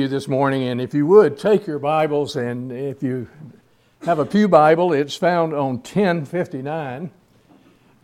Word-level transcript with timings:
you 0.00 0.08
this 0.08 0.28
morning, 0.28 0.62
and 0.62 0.80
if 0.80 0.94
you 0.94 1.04
would 1.04 1.38
take 1.38 1.66
your 1.66 1.78
Bibles, 1.78 2.34
and 2.34 2.72
if 2.72 3.02
you 3.02 3.28
have 4.06 4.18
a 4.18 4.24
Pew 4.24 4.48
Bible, 4.48 4.94
it's 4.94 5.14
found 5.14 5.52
on 5.52 5.74
1059. 5.74 7.10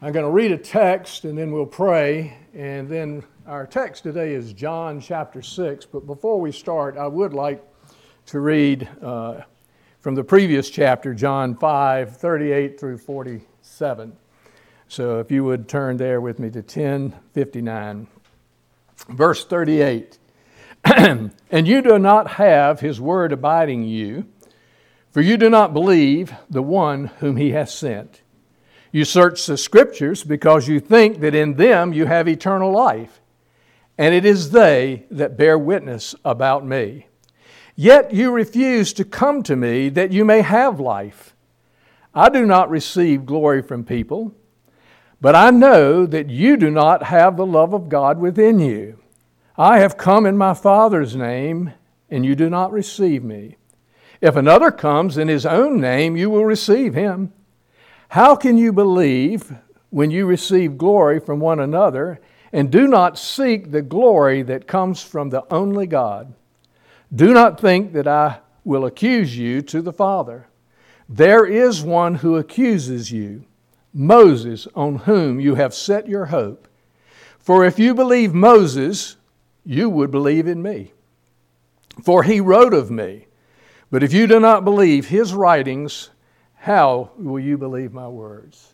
I'm 0.03 0.12
going 0.12 0.27
to 0.27 0.30
read 0.30 0.53
a 0.53 0.59
text, 0.59 1.24
and 1.24 1.38
then 1.38 1.53
we'll 1.53 1.64
pray, 1.64 2.37
and 2.54 2.87
then 2.87 3.24
our 3.46 3.67
text 3.67 4.03
today 4.03 4.35
is 4.35 4.53
John 4.53 5.01
chapter 5.01 5.40
6. 5.40 5.87
But 5.87 6.06
before 6.06 6.38
we 6.38 6.53
start, 6.53 6.98
I 6.98 7.06
would 7.06 7.32
like 7.32 7.64
to 8.26 8.40
read 8.40 8.87
uh, 9.01 9.40
from 10.01 10.15
the 10.17 10.24
previous 10.24 10.69
chapter, 10.69 11.15
John 11.15 11.56
5 11.56 12.15
38 12.19 12.78
through 12.78 12.99
47. 12.99 14.15
So 14.88 15.21
if 15.21 15.31
you 15.31 15.44
would 15.44 15.67
turn 15.67 15.97
there 15.97 16.20
with 16.20 16.38
me 16.41 16.51
to 16.51 16.59
1059. 16.59 18.06
Verse 19.09 19.47
38. 19.47 20.19
and 21.50 21.66
you 21.66 21.82
do 21.82 21.98
not 21.98 22.32
have 22.32 22.78
his 22.78 23.00
word 23.00 23.32
abiding 23.32 23.82
in 23.82 23.88
you, 23.88 24.27
for 25.10 25.20
you 25.20 25.36
do 25.36 25.50
not 25.50 25.72
believe 25.72 26.32
the 26.48 26.62
one 26.62 27.06
whom 27.18 27.36
he 27.36 27.50
has 27.50 27.74
sent. 27.74 28.20
You 28.92 29.04
search 29.04 29.44
the 29.46 29.56
scriptures 29.56 30.22
because 30.22 30.68
you 30.68 30.78
think 30.78 31.20
that 31.20 31.34
in 31.34 31.54
them 31.54 31.92
you 31.92 32.06
have 32.06 32.28
eternal 32.28 32.70
life, 32.70 33.20
and 33.98 34.14
it 34.14 34.24
is 34.24 34.52
they 34.52 35.06
that 35.10 35.36
bear 35.36 35.58
witness 35.58 36.14
about 36.24 36.64
me. 36.64 37.06
Yet 37.74 38.14
you 38.14 38.30
refuse 38.30 38.92
to 38.94 39.05
come 39.05 39.42
to 39.42 39.56
me 39.56 39.88
that 39.88 40.12
you 40.12 40.24
may 40.24 40.42
have 40.42 40.78
life. 40.78 41.34
I 42.14 42.28
do 42.28 42.46
not 42.46 42.70
receive 42.70 43.27
glory 43.27 43.60
from 43.60 43.84
people, 43.84 44.34
but 45.20 45.34
I 45.34 45.50
know 45.50 46.06
that 46.06 46.30
you 46.30 46.56
do 46.56 46.70
not 46.70 47.02
have 47.05 47.36
the 47.36 47.44
love 47.46 47.74
of 47.74 47.88
God 47.88 48.18
within 48.18 48.60
you. 48.60 48.98
I 49.59 49.78
have 49.78 49.96
come 49.96 50.27
in 50.27 50.37
my 50.37 50.52
Father's 50.52 51.16
name, 51.16 51.73
and 52.10 52.27
you 52.27 52.34
do 52.34 52.51
not 52.51 52.73
receive 52.73 53.24
me. 53.24 53.56
If 54.20 54.37
another 54.37 54.70
comes 54.70 55.16
in 55.16 55.28
his 55.28 55.47
own 55.47 55.80
name, 55.80 56.17
you 56.17 56.28
will 56.28 56.44
receive 56.44 56.92
him. 56.94 57.33
How 58.11 58.36
can 58.36 58.58
you 58.58 58.72
believe 58.72 59.55
when 59.91 60.11
you 60.11 60.27
receive 60.27 60.77
glory 60.77 61.20
from 61.20 61.41
one 61.41 61.61
another 61.61 62.20
and 62.53 62.70
do 62.70 62.86
not 62.86 63.19
seek 63.19 63.70
the 63.70 63.83
glory 63.83 64.42
that 64.42 64.67
comes 64.67 65.03
from 65.03 65.30
the 65.30 65.45
only 65.50 65.86
God? 65.86 66.34
Do 67.14 67.33
not 67.33 67.58
think 67.58 67.95
that 67.95 68.06
I 68.06 68.41
will 68.62 68.84
accuse 68.84 69.39
you 69.39 69.62
to 69.62 69.80
the 69.80 69.92
Father. 69.92 70.48
There 71.08 71.47
is 71.47 71.83
one 71.83 72.17
who 72.17 72.36
accuses 72.36 73.11
you, 73.11 73.45
Moses, 73.95 74.69
on 74.75 74.97
whom 74.97 75.41
you 75.41 75.55
have 75.55 75.73
set 75.73 76.08
your 76.08 76.27
hope. 76.27 76.69
For 77.39 77.64
if 77.64 77.78
you 77.78 77.95
believe 77.95 78.34
Moses, 78.34 79.17
you 79.67 79.91
would 79.91 80.11
believe 80.11 80.47
in 80.47 80.62
me. 80.62 80.92
For 82.03 82.22
he 82.22 82.41
wrote 82.41 82.72
of 82.72 82.91
me. 82.91 83.27
But 83.91 84.03
if 84.03 84.12
you 84.12 84.27
do 84.27 84.41
not 84.41 84.64
believe 84.64 85.08
his 85.08 85.34
writings, 85.34 86.11
how 86.55 87.11
will 87.19 87.41
you 87.41 87.58
believe 87.58 87.92
my 87.92 88.08
words? 88.08 88.73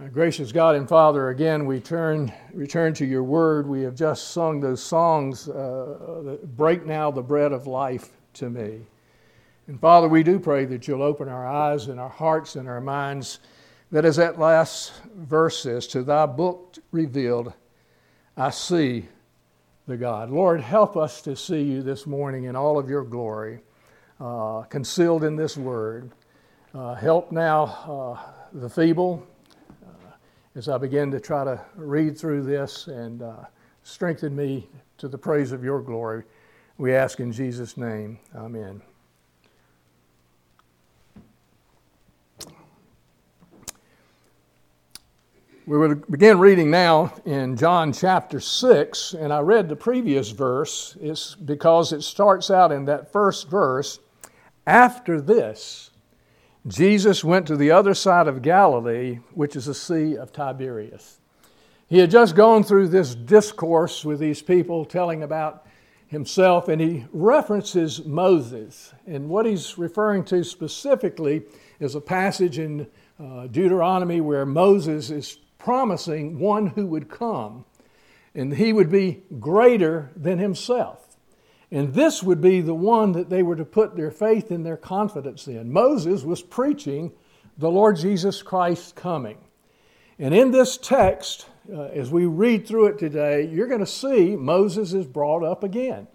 Our 0.00 0.08
gracious 0.08 0.50
God 0.52 0.74
and 0.74 0.88
Father, 0.88 1.28
again 1.28 1.66
we 1.66 1.80
turn, 1.80 2.32
return 2.52 2.94
to 2.94 3.06
your 3.06 3.22
word. 3.22 3.66
We 3.66 3.82
have 3.82 3.94
just 3.94 4.32
sung 4.32 4.60
those 4.60 4.82
songs 4.82 5.48
uh, 5.48 6.36
break 6.56 6.84
now 6.84 7.10
the 7.10 7.22
bread 7.22 7.52
of 7.52 7.66
life 7.66 8.10
to 8.34 8.50
me. 8.50 8.80
And 9.66 9.80
Father, 9.80 10.08
we 10.08 10.22
do 10.22 10.38
pray 10.38 10.64
that 10.66 10.86
you'll 10.86 11.02
open 11.02 11.28
our 11.28 11.46
eyes 11.46 11.86
and 11.86 11.98
our 11.98 12.08
hearts 12.08 12.56
and 12.56 12.68
our 12.68 12.80
minds, 12.80 13.38
that 13.92 14.04
as 14.04 14.16
that 14.16 14.38
last 14.38 14.92
verse 15.14 15.60
says, 15.60 15.86
to 15.88 16.02
thy 16.02 16.26
book 16.26 16.76
revealed, 16.90 17.52
I 18.36 18.50
see 18.50 19.08
the 19.86 19.96
God. 19.96 20.30
Lord, 20.30 20.60
help 20.60 20.96
us 20.96 21.20
to 21.22 21.36
see 21.36 21.62
you 21.62 21.82
this 21.82 22.06
morning 22.06 22.44
in 22.44 22.56
all 22.56 22.78
of 22.78 22.88
your 22.88 23.04
glory, 23.04 23.60
uh, 24.18 24.62
concealed 24.62 25.24
in 25.24 25.36
this 25.36 25.56
word. 25.56 26.10
Uh, 26.74 26.94
help 26.94 27.30
now 27.30 27.64
uh, 27.64 28.32
the 28.52 28.68
feeble 28.68 29.26
uh, 29.82 30.12
as 30.56 30.68
I 30.68 30.78
begin 30.78 31.10
to 31.10 31.20
try 31.20 31.44
to 31.44 31.60
read 31.76 32.16
through 32.16 32.44
this 32.44 32.86
and 32.86 33.22
uh, 33.22 33.44
strengthen 33.82 34.34
me 34.34 34.68
to 34.98 35.08
the 35.08 35.18
praise 35.18 35.52
of 35.52 35.62
your 35.62 35.82
glory. 35.82 36.24
We 36.78 36.94
ask 36.94 37.20
in 37.20 37.30
Jesus' 37.30 37.76
name. 37.76 38.18
Amen. 38.34 38.93
We 45.66 45.78
will 45.78 45.94
begin 45.94 46.40
reading 46.40 46.70
now 46.70 47.14
in 47.24 47.56
John 47.56 47.94
chapter 47.94 48.38
6, 48.38 49.14
and 49.14 49.32
I 49.32 49.38
read 49.38 49.70
the 49.70 49.76
previous 49.76 50.28
verse 50.28 50.94
it's 51.00 51.34
because 51.34 51.90
it 51.90 52.02
starts 52.02 52.50
out 52.50 52.70
in 52.70 52.84
that 52.84 53.10
first 53.10 53.48
verse. 53.48 53.98
After 54.66 55.22
this, 55.22 55.90
Jesus 56.66 57.24
went 57.24 57.46
to 57.46 57.56
the 57.56 57.70
other 57.70 57.94
side 57.94 58.28
of 58.28 58.42
Galilee, 58.42 59.20
which 59.32 59.56
is 59.56 59.64
the 59.64 59.74
Sea 59.74 60.18
of 60.18 60.34
Tiberias. 60.34 61.18
He 61.88 61.96
had 61.96 62.10
just 62.10 62.36
gone 62.36 62.62
through 62.62 62.88
this 62.88 63.14
discourse 63.14 64.04
with 64.04 64.18
these 64.18 64.42
people, 64.42 64.84
telling 64.84 65.22
about 65.22 65.66
himself, 66.08 66.68
and 66.68 66.78
he 66.78 67.06
references 67.10 68.04
Moses. 68.04 68.92
And 69.06 69.30
what 69.30 69.46
he's 69.46 69.78
referring 69.78 70.24
to 70.24 70.44
specifically 70.44 71.44
is 71.80 71.94
a 71.94 72.02
passage 72.02 72.58
in 72.58 72.86
uh, 73.18 73.46
Deuteronomy 73.46 74.20
where 74.20 74.44
Moses 74.44 75.08
is 75.08 75.38
promising 75.64 76.38
one 76.38 76.66
who 76.66 76.84
would 76.84 77.08
come, 77.08 77.64
and 78.34 78.54
he 78.54 78.70
would 78.70 78.90
be 78.90 79.22
greater 79.40 80.10
than 80.14 80.38
himself. 80.38 81.16
And 81.70 81.94
this 81.94 82.22
would 82.22 82.42
be 82.42 82.60
the 82.60 82.74
one 82.74 83.12
that 83.12 83.30
they 83.30 83.42
were 83.42 83.56
to 83.56 83.64
put 83.64 83.96
their 83.96 84.10
faith 84.10 84.50
and 84.50 84.64
their 84.64 84.76
confidence 84.76 85.48
in. 85.48 85.72
Moses 85.72 86.22
was 86.22 86.42
preaching 86.42 87.12
the 87.56 87.70
Lord 87.70 87.96
Jesus 87.96 88.42
Christ 88.42 88.94
coming. 88.94 89.38
And 90.18 90.34
in 90.34 90.50
this 90.50 90.76
text, 90.76 91.46
uh, 91.72 91.84
as 91.84 92.10
we 92.10 92.26
read 92.26 92.68
through 92.68 92.88
it 92.88 92.98
today, 92.98 93.48
you're 93.48 93.66
going 93.66 93.80
to 93.80 93.86
see 93.86 94.36
Moses 94.36 94.92
is 94.92 95.06
brought 95.06 95.42
up 95.42 95.64
again. 95.64 96.06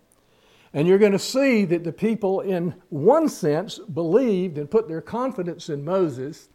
And 0.74 0.88
you're 0.88 1.00
going 1.00 1.14
to 1.14 1.20
see 1.20 1.66
that 1.66 1.84
the 1.84 1.92
people, 1.92 2.42
in 2.42 2.76
one 2.90 3.28
sense, 3.28 3.80
believed 3.80 4.60
and 4.60 4.70
put 4.70 4.88
their 4.88 5.02
confidence 5.02 5.70
in 5.70 5.84
Moses, 5.84 6.50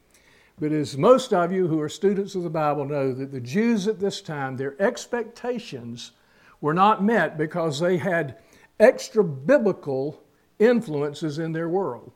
but 0.59 0.71
as 0.71 0.97
most 0.97 1.33
of 1.33 1.53
you 1.53 1.67
who 1.67 1.81
are 1.81 1.89
students 1.89 2.35
of 2.35 2.45
the 2.45 2.51
Bible 2.51 2.85
know, 2.85 3.13
that 3.13 3.33
the 3.33 3.41
Jews 3.41 3.89
at 3.89 3.99
this 3.99 4.21
time, 4.21 4.57
their 4.57 4.81
expectations 4.81 6.13
were 6.61 6.75
not 6.75 7.03
met 7.03 7.37
because 7.37 7.81
they 7.81 7.97
had 7.97 8.39
extra 8.79 9.25
biblical 9.25 10.23
influences 10.59 11.39
in 11.39 11.53
their 11.53 11.69
world. 11.69 12.13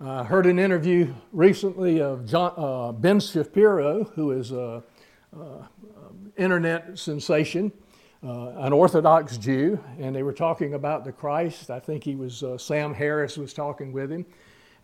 I 0.00 0.24
heard 0.24 0.46
an 0.46 0.58
interview 0.58 1.12
recently 1.32 2.00
of 2.00 2.24
John, 2.24 2.52
uh, 2.56 2.92
Ben 2.92 3.20
Shapiro, 3.20 4.04
who 4.14 4.30
is 4.30 4.52
an 4.52 4.82
internet 6.36 6.98
sensation, 6.98 7.72
uh, 8.24 8.50
an 8.58 8.72
Orthodox 8.72 9.36
Jew, 9.36 9.78
and 9.98 10.16
they 10.16 10.22
were 10.22 10.32
talking 10.32 10.74
about 10.74 11.04
the 11.04 11.12
Christ. 11.12 11.70
I 11.70 11.80
think 11.80 12.02
he 12.04 12.14
was, 12.14 12.42
uh, 12.42 12.56
Sam 12.56 12.94
Harris 12.94 13.36
was 13.36 13.52
talking 13.52 13.92
with 13.92 14.10
him 14.10 14.24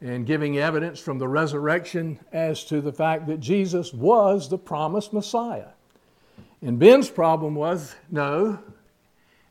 and 0.00 0.27
giving 0.27 0.59
evidence 0.59 1.00
from 1.00 1.19
the 1.19 1.28
resurrection 1.28 2.19
as 2.32 2.65
to 2.65 2.81
the 2.81 2.93
fact 2.93 3.27
that 3.27 3.41
Jesus 3.41 3.93
was 3.93 4.49
the 4.49 4.59
promised 4.59 5.12
Messiah. 5.12 5.69
And 6.60 6.78
Ben's 6.78 7.10
problem 7.10 7.55
was 7.55 7.94
no, 8.10 8.59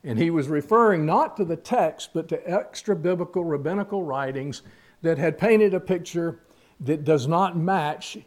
and 0.02 0.18
he 0.18 0.30
was 0.30 0.48
referring 0.48 1.06
not 1.06 1.36
to 1.38 1.44
the 1.44 1.56
text, 1.56 2.10
but 2.12 2.28
to 2.28 2.50
extra 2.50 2.94
biblical 2.94 3.44
rabbinical 3.44 4.02
writings 4.02 4.62
that 5.02 5.16
had 5.16 5.38
painted 5.38 5.74
a 5.74 5.80
picture 5.80 6.40
that 6.80 7.04
does 7.04 7.26
not 7.26 7.56
match 7.56 8.18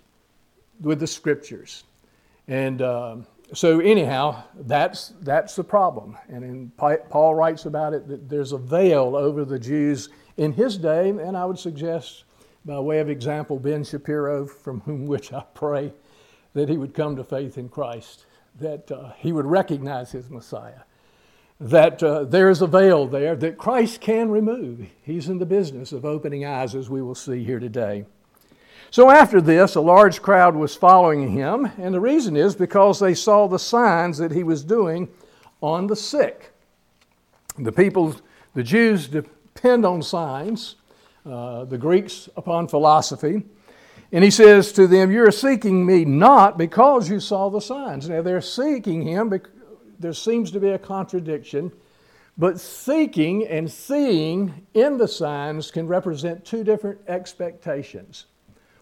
with 0.82 1.00
the 1.00 1.08
scriptures. 1.08 1.84
And 2.48 2.82
uh, 2.82 3.18
so, 3.54 3.80
anyhow, 3.80 4.44
that's, 4.56 5.14
that's 5.22 5.56
the 5.56 5.64
problem. 5.64 6.18
And 6.28 6.76
Paul 6.78 7.36
writes 7.36 7.66
about 7.66 7.94
it 7.94 8.08
that 8.08 8.30
there's 8.30 8.52
a 8.52 8.58
veil 8.58 9.16
over 9.16 9.46
the 9.46 9.60
Jews 9.60 10.10
in 10.38 10.54
his 10.54 10.78
day, 10.78 11.10
and 11.10 11.36
I 11.36 11.46
would 11.46 11.60
suggest, 11.60 12.24
by 12.64 12.80
way 12.80 13.00
of 13.00 13.10
example, 13.10 13.60
Ben 13.60 13.84
Shapiro, 13.84 14.46
from 14.46 14.82
whom 14.82 15.06
which 15.08 15.34
I 15.34 15.44
pray 15.54 15.94
that 16.54 16.70
he 16.70 16.78
would 16.78 16.94
come 16.94 17.16
to 17.16 17.24
faith 17.24 17.58
in 17.58 17.70
Christ, 17.70 18.26
that 18.60 18.92
uh, 18.92 19.12
he 19.18 19.32
would 19.32 19.46
recognize 19.46 20.12
his 20.12 20.30
Messiah, 20.30 20.82
that 21.60 22.02
uh, 22.02 22.24
there 22.24 22.50
is 22.50 22.62
a 22.62 22.68
veil 22.68 23.08
there 23.08 23.36
that 23.36 23.58
Christ 23.58 24.02
can 24.02 24.30
remove. 24.30 24.88
He's 25.04 25.30
in 25.30 25.40
the 25.40 25.46
business 25.46 25.92
of 25.92 26.06
opening 26.06 26.46
eyes, 26.46 26.76
as 26.76 26.90
we 26.90 27.02
will 27.02 27.16
see 27.16 27.44
here 27.44 27.60
today. 27.60 28.06
So 28.90 29.10
after 29.10 29.42
this, 29.42 29.76
a 29.76 29.82
large 29.82 30.22
crowd 30.22 30.56
was 30.56 30.76
following 30.76 31.32
him, 31.32 31.70
and 31.78 31.94
the 31.94 32.00
reason 32.00 32.38
is 32.38 32.56
because 32.56 33.00
they 33.00 33.14
saw 33.14 33.48
the 33.48 33.60
signs 33.60 34.18
that 34.18 34.32
he 34.32 34.44
was 34.44 34.64
doing 34.64 35.10
on 35.62 35.88
the 35.88 35.96
sick. 35.96 36.54
The 37.58 37.72
people, 37.72 38.16
the 38.54 38.64
Jews 38.64 39.10
depend 39.58 39.86
on 39.86 40.04
signs, 40.04 40.76
uh, 41.26 41.66
the 41.66 41.78
Greeks 41.78 42.30
upon 42.38 42.68
philosophy. 42.68 43.44
And 44.12 44.24
he 44.24 44.30
says 44.30 44.72
to 44.74 44.86
them, 44.88 45.12
You're 45.12 45.32
seeking 45.32 45.86
me 45.86 46.06
not 46.06 46.58
because 46.58 47.10
you 47.10 47.20
saw 47.20 47.50
the 47.50 47.60
signs. 47.60 48.08
Now 48.08 48.22
they're 48.22 48.40
seeking 48.40 49.02
him, 49.02 49.34
there 50.00 50.14
seems 50.14 50.52
to 50.52 50.60
be 50.60 50.70
a 50.70 50.80
contradiction 50.80 51.72
But 52.38 52.60
seeking 52.60 53.48
and 53.48 53.70
seeing 53.70 54.68
in 54.76 54.98
the 54.98 55.08
signs 55.08 55.72
can 55.72 55.88
represent 55.88 56.46
two 56.46 56.64
different 56.64 57.00
expectations. 57.08 58.28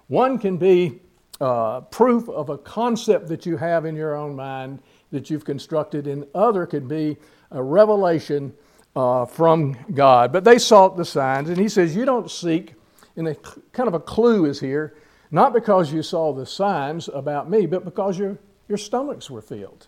One 0.07 0.38
can 0.38 0.57
be 0.57 1.00
uh, 1.39 1.81
proof 1.81 2.28
of 2.28 2.50
a 2.50 2.57
concept 2.57 3.30
that 3.30 3.45
you 3.45 3.56
have 3.56 3.86
in 3.86 3.95
your 3.95 4.16
own 4.16 4.36
mind 4.36 4.80
that 5.12 5.30
you've 5.30 5.45
constructed, 5.45 6.06
and 6.06 6.28
other 6.36 6.66
could 6.66 6.88
be 6.89 7.16
a 7.51 7.63
revelation 7.63 8.54
uh, 8.95 9.25
from 9.25 9.77
God. 9.94 10.31
But 10.31 10.44
they 10.44 10.57
sought 10.57 10.97
the 10.97 11.06
signs, 11.06 11.50
and 11.50 11.57
he 11.57 11.69
says, 11.69 11.95
You 11.95 12.06
don't 12.06 12.30
seek, 12.30 12.74
and 13.15 13.27
a 13.27 13.36
kind 13.74 13.88
of 13.88 13.94
a 13.94 14.00
clue 14.00 14.45
is 14.45 14.59
here, 14.59 14.95
not 15.31 15.53
because 15.53 15.92
you 15.92 16.03
saw 16.03 16.33
the 16.33 16.45
signs 16.45 17.09
about 17.09 17.50
me, 17.50 17.65
but 17.65 17.83
because 17.83 18.18
your, 18.18 18.38
your 18.68 18.77
stomachs 18.77 19.30
were 19.30 19.42
filled. 19.42 19.88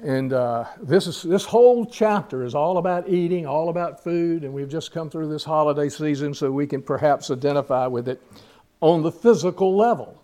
And 0.00 0.32
uh, 0.32 0.64
this, 0.80 1.08
is, 1.08 1.22
this 1.22 1.44
whole 1.44 1.84
chapter 1.84 2.44
is 2.44 2.54
all 2.54 2.78
about 2.78 3.08
eating, 3.08 3.46
all 3.46 3.68
about 3.68 4.02
food, 4.04 4.44
and 4.44 4.52
we've 4.52 4.68
just 4.68 4.92
come 4.92 5.10
through 5.10 5.28
this 5.28 5.42
holiday 5.42 5.88
season 5.88 6.32
so 6.32 6.52
we 6.52 6.68
can 6.68 6.82
perhaps 6.82 7.30
identify 7.32 7.86
with 7.88 8.08
it 8.08 8.22
on 8.80 9.02
the 9.02 9.10
physical 9.10 9.76
level. 9.76 10.22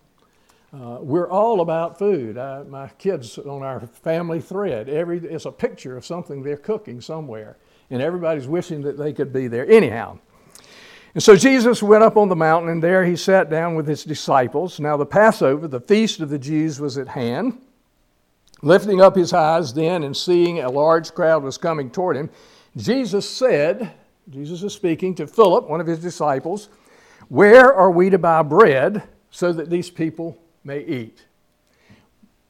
Uh, 0.73 0.99
we're 1.01 1.29
all 1.29 1.61
about 1.61 1.99
food. 1.99 2.39
I, 2.39 2.63
my 2.65 2.89
kids 2.99 3.37
on 3.39 3.63
our 3.63 3.81
family 3.81 4.41
thread, 4.41 4.89
every, 4.89 5.19
it's 5.19 5.45
a 5.45 5.53
picture 5.53 5.97
of 5.97 6.05
something 6.05 6.43
they're 6.43 6.57
cooking 6.57 7.01
somewhere, 7.01 7.57
and 7.91 8.03
everybody's 8.03 8.47
wishing 8.47 8.83
that 8.83 8.99
they 8.99 9.13
could 9.13 9.33
be 9.33 9.49
there. 9.49 9.69
Anyhow, 9.69 10.19
and 11.15 11.23
so 11.23 11.37
Jesus 11.37 11.83
went 11.83 12.03
up 12.03 12.17
on 12.17 12.29
the 12.29 12.37
mountain, 12.37 12.71
and 12.71 12.83
there 12.83 13.05
he 13.05 13.15
sat 13.15 13.49
down 13.49 13.77
with 13.77 13.87
his 13.87 14.03
disciples. 14.03 14.81
Now, 14.81 14.97
the 14.97 15.07
Passover, 15.07 15.69
the 15.69 15.81
feast 15.81 16.21
of 16.21 16.29
the 16.29 16.39
Jews, 16.39 16.81
was 16.81 16.99
at 16.99 17.09
hand. 17.09 17.61
Lifting 18.63 19.01
up 19.01 19.15
his 19.15 19.33
eyes 19.33 19.75
then 19.75 20.03
and 20.03 20.17
seeing 20.17 20.61
a 20.61 20.71
large 20.71 21.13
crowd 21.13 21.43
was 21.43 21.59
coming 21.59 21.91
toward 21.91 22.17
him, 22.17 22.31
Jesus 22.77 23.29
said, 23.29 23.93
Jesus 24.31 24.63
is 24.63 24.73
speaking 24.73 25.15
to 25.17 25.27
Philip, 25.27 25.69
one 25.69 25.81
of 25.81 25.87
his 25.87 26.01
disciples, 26.01 26.69
Where 27.29 27.73
are 27.73 27.91
we 27.91 28.11
to 28.11 28.19
buy 28.19 28.43
bread 28.43 29.05
so 29.35 29.53
that 29.53 29.69
these 29.69 29.91
people 29.91 30.39
may 30.63 30.81
eat. 30.81 31.27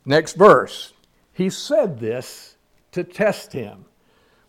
Next 0.04 0.36
verse. 0.36 0.92
He 1.32 1.50
said 1.50 1.98
this 1.98 2.56
to 2.92 3.02
test 3.02 3.52
him. 3.52 3.86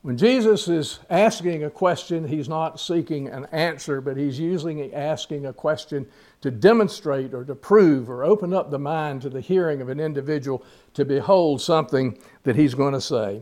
When 0.06 0.18
Jesus 0.18 0.68
is 0.68 1.00
asking 1.10 1.64
a 1.64 1.70
question, 1.72 2.28
he's 2.28 2.48
not 2.48 2.80
seeking 2.80 3.28
an 3.28 3.48
answer, 3.52 4.02
but 4.02 4.18
he's 4.18 4.40
usually 4.40 4.94
asking 4.94 5.48
a 5.48 5.52
question 5.52 6.06
to 6.42 6.52
demonstrate 6.52 7.34
or 7.34 7.44
to 7.44 7.56
prove 7.56 8.08
or 8.08 8.24
open 8.24 8.54
up 8.54 8.70
the 8.70 8.78
mind 8.78 9.24
to 9.24 9.30
the 9.30 9.42
hearing 9.42 9.82
of 9.82 9.90
an 9.90 10.00
individual 10.00 10.64
to 10.94 11.06
behold 11.06 11.60
something 11.60 12.20
that 12.44 12.56
he's 12.56 12.76
going 12.76 12.94
to 12.94 13.02
say. 13.02 13.42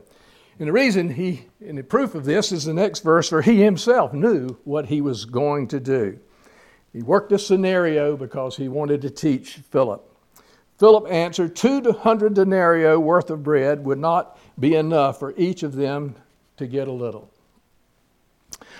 And 0.58 0.70
the 0.70 0.72
reason 0.72 1.10
he, 1.10 1.48
and 1.60 1.78
the 1.78 1.84
proof 1.84 2.16
of 2.16 2.24
this 2.24 2.54
is 2.54 2.64
the 2.64 2.74
next 2.74 3.02
verse, 3.02 3.28
for 3.28 3.42
he 3.42 3.62
himself 3.62 4.14
knew 4.14 4.58
what 4.64 4.86
he 4.86 5.02
was 5.02 5.26
going 5.26 5.68
to 5.68 5.82
do. 5.82 6.18
He 6.94 7.02
worked 7.02 7.34
a 7.34 7.40
scenario 7.40 8.16
because 8.16 8.56
he 8.56 8.70
wanted 8.70 9.02
to 9.02 9.10
teach 9.10 9.56
Philip. 9.70 10.02
Philip 10.78 11.12
answered, 11.12 11.58
200 11.58 12.34
denarii 12.34 12.96
worth 12.96 13.30
of 13.30 13.44
bread 13.44 13.84
would 13.84 14.00
not 14.00 14.40
be 14.58 14.76
enough 14.76 15.20
for 15.20 15.34
each 15.36 15.64
of 15.64 15.76
them 15.76 16.16
to 16.58 16.68
get 16.68 16.88
a 16.88 16.92
little. 16.92 17.30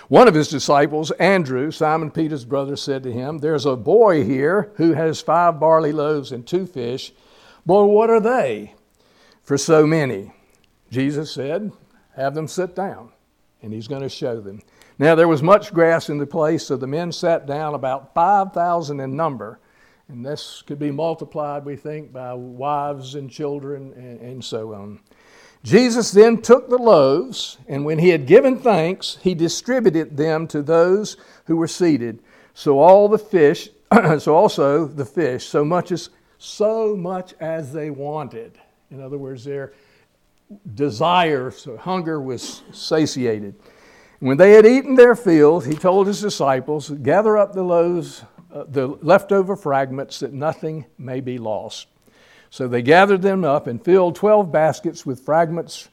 One 0.08 0.28
of 0.28 0.34
his 0.34 0.48
disciples, 0.48 1.10
Andrew, 1.12 1.70
Simon 1.70 2.10
Peter's 2.10 2.44
brother, 2.44 2.76
said 2.76 3.02
to 3.04 3.12
him, 3.12 3.38
There's 3.38 3.66
a 3.66 3.76
boy 3.76 4.24
here 4.24 4.72
who 4.76 4.92
has 4.92 5.20
five 5.20 5.58
barley 5.58 5.92
loaves 5.92 6.30
and 6.30 6.46
two 6.46 6.66
fish. 6.66 7.12
Boy, 7.64 7.84
what 7.84 8.10
are 8.10 8.20
they 8.20 8.74
for 9.42 9.56
so 9.56 9.86
many? 9.86 10.32
Jesus 10.90 11.32
said, 11.32 11.72
Have 12.16 12.34
them 12.34 12.48
sit 12.48 12.74
down. 12.74 13.10
And 13.62 13.72
he's 13.72 13.88
going 13.88 14.02
to 14.02 14.10
show 14.10 14.40
them. 14.40 14.60
Now 14.98 15.14
there 15.14 15.28
was 15.28 15.42
much 15.42 15.72
grass 15.72 16.10
in 16.10 16.18
the 16.18 16.26
place, 16.26 16.66
so 16.66 16.76
the 16.76 16.86
men 16.86 17.10
sat 17.10 17.46
down, 17.46 17.74
about 17.74 18.14
5,000 18.14 19.00
in 19.00 19.16
number. 19.16 19.58
And 20.08 20.24
this 20.24 20.62
could 20.66 20.78
be 20.78 20.90
multiplied, 20.90 21.64
we 21.64 21.76
think, 21.76 22.12
by 22.12 22.34
wives 22.34 23.14
and 23.14 23.30
children 23.30 23.94
and, 23.94 24.20
and, 24.20 24.44
so 24.44 24.74
on. 24.74 25.00
Jesus 25.64 26.10
then 26.10 26.42
took 26.42 26.68
the 26.68 26.78
loaves, 26.78 27.56
and 27.66 27.84
when 27.84 27.98
he 27.98 28.10
had 28.10 28.26
given 28.26 28.58
thanks, 28.58 29.18
he 29.22 29.34
distributed 29.34 30.16
them 30.16 30.46
to 30.48 30.62
those 30.62 31.16
who 31.46 31.56
were 31.56 31.66
seated. 31.66 32.20
So 32.52 32.78
all 32.78 33.08
the 33.08 33.18
fish, 33.18 33.70
so 34.18 34.36
also 34.36 34.86
the 34.86 35.06
fish, 35.06 35.46
so 35.46 35.64
much 35.64 35.90
as 35.90 36.10
so 36.36 36.94
much 36.94 37.32
as 37.40 37.72
they 37.72 37.88
wanted. 37.88 38.58
In 38.90 39.00
other 39.00 39.16
words, 39.16 39.44
their 39.44 39.72
desire, 40.74 41.50
so 41.50 41.78
hunger 41.78 42.20
was 42.20 42.62
satiated. 42.70 43.54
When 44.20 44.36
they 44.36 44.52
had 44.52 44.66
eaten 44.66 44.94
their 44.94 45.16
fill, 45.16 45.60
he 45.60 45.74
told 45.74 46.06
his 46.06 46.20
disciples, 46.20 46.90
Gather 46.90 47.38
up 47.38 47.54
the 47.54 47.62
loaves 47.62 48.24
uh, 48.54 48.64
the 48.68 48.86
leftover 48.86 49.56
fragments 49.56 50.20
that 50.20 50.32
nothing 50.32 50.86
may 50.96 51.20
be 51.20 51.38
lost. 51.38 51.88
So 52.54 52.68
they 52.68 52.82
gathered 52.82 53.22
them 53.22 53.42
up 53.42 53.66
and 53.66 53.84
filled 53.84 54.14
12 54.14 54.52
baskets 54.52 55.04
with 55.04 55.18
fragments 55.18 55.88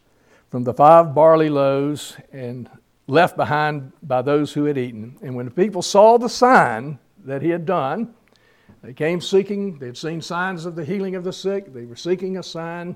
from 0.52 0.64
the 0.64 0.76
five 0.76 1.16
barley 1.16 1.50
loaves 1.50 2.16
and 2.32 2.70
left 3.08 3.36
behind 3.36 3.94
by 4.04 4.22
those 4.22 4.54
who 4.54 4.66
had 4.66 4.78
eaten. 4.78 5.18
And 5.24 5.36
when 5.36 5.46
the 5.46 5.52
people 5.52 5.82
saw 5.82 6.20
the 6.20 6.30
sign 6.30 7.00
that 7.26 7.42
he 7.42 7.50
had 7.50 7.66
done, 7.66 8.14
they 8.84 8.94
came 8.94 9.22
seeking, 9.22 9.80
they 9.80 9.88
had 9.88 9.98
seen 9.98 10.22
signs 10.22 10.68
of 10.68 10.76
the 10.76 10.86
healing 10.86 11.16
of 11.16 11.24
the 11.24 11.34
sick, 11.34 11.74
they 11.74 11.86
were 11.86 11.96
seeking 11.96 12.38
a 12.38 12.44
sign. 12.44 12.96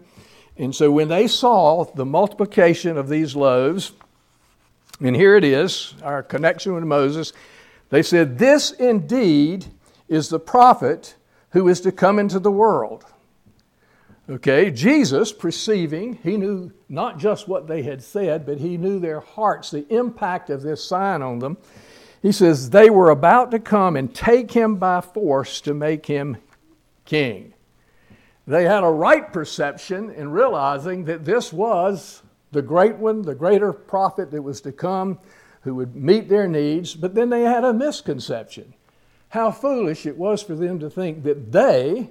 And 0.58 0.76
so 0.76 0.92
when 0.92 1.08
they 1.08 1.28
saw 1.28 1.86
the 1.86 2.06
multiplication 2.06 3.00
of 3.00 3.10
these 3.10 3.36
loaves, 3.36 3.94
and 5.00 5.16
here 5.16 5.36
it 5.36 5.44
is, 5.44 5.96
our 6.04 6.22
connection 6.22 6.76
with 6.76 6.84
Moses, 6.84 7.34
they 7.90 8.04
said, 8.04 8.38
This 8.38 8.70
indeed 8.74 9.66
is 10.08 10.30
the 10.30 10.40
prophet 10.40 11.16
who 11.50 11.68
is 11.68 11.82
to 11.82 11.92
come 11.92 12.20
into 12.20 12.38
the 12.38 12.52
world. 12.52 13.06
Okay, 14.28 14.72
Jesus, 14.72 15.32
perceiving, 15.32 16.18
he 16.24 16.36
knew 16.36 16.72
not 16.90 17.20
just 17.20 17.48
what 17.48 17.68
they 17.68 17.84
had 17.84 18.02
said, 18.02 18.44
but 18.44 18.58
he 18.58 18.76
knew 18.76 19.00
their 19.00 19.20
hearts, 19.20 19.70
the 19.70 19.86
impact 19.94 20.50
of 20.50 20.64
this 20.64 20.84
sign 20.84 21.22
on 21.22 21.38
them. 21.38 21.58
He 22.24 22.32
says, 22.32 22.72
They 22.72 22.90
were 22.90 23.12
about 23.12 23.52
to 23.52 23.60
come 23.60 23.96
and 23.96 24.14
take 24.14 24.52
him 24.52 24.78
by 24.78 25.02
force 25.02 25.62
to 25.62 25.76
make 25.76 26.08
him 26.08 26.38
king. 27.06 27.54
They 28.48 28.64
had 28.64 28.84
a 28.84 28.90
right 28.90 29.32
perception 29.32 30.10
in 30.10 30.32
realizing 30.32 31.06
that 31.06 31.24
this 31.24 31.54
was 31.54 32.24
the 32.52 32.64
great 32.64 32.96
one, 32.96 33.22
the 33.22 33.36
greater 33.36 33.74
prophet 33.74 34.32
that 34.32 34.42
was 34.42 34.62
to 34.62 34.72
come 34.72 35.20
who 35.62 35.76
would 35.76 35.96
meet 35.96 36.30
their 36.30 36.48
needs, 36.48 36.96
but 36.96 37.14
then 37.14 37.30
they 37.30 37.42
had 37.42 37.64
a 37.64 37.74
misconception. 37.74 38.74
How 39.30 39.52
foolish 39.52 40.08
it 40.08 40.18
was 40.18 40.42
for 40.42 40.56
them 40.56 40.80
to 40.80 40.90
think 40.90 41.24
that 41.24 41.52
they 41.52 42.10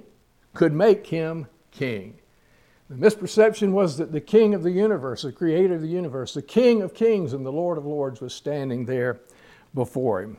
could 0.53 0.71
make 0.71 1.07
him 1.07 1.47
king. 1.77 2.15
The 2.89 2.95
misperception 2.95 3.71
was 3.71 3.97
that 3.97 4.11
the 4.11 4.21
king 4.21 4.53
of 4.53 4.61
the 4.61 4.71
universe, 4.71 5.23
the 5.23 5.31
creator 5.31 5.75
of 5.75 5.81
the 5.81 5.87
universe, 5.87 6.33
the 6.33 6.41
king 6.41 6.81
of 6.81 6.93
kings 6.93 7.33
and 7.33 7.45
the 7.45 7.51
lord 7.51 7.77
of 7.77 7.85
lords 7.85 8.21
was 8.21 8.33
standing 8.33 8.85
there 8.85 9.19
before 9.73 10.21
him. 10.21 10.37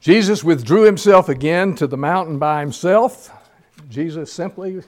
Jesus 0.00 0.44
withdrew 0.44 0.82
himself 0.82 1.28
again 1.28 1.74
to 1.76 1.86
the 1.86 1.96
mountain 1.96 2.38
by 2.38 2.60
himself. 2.60 3.30
Jesus 3.88 4.32
simply, 4.32 4.82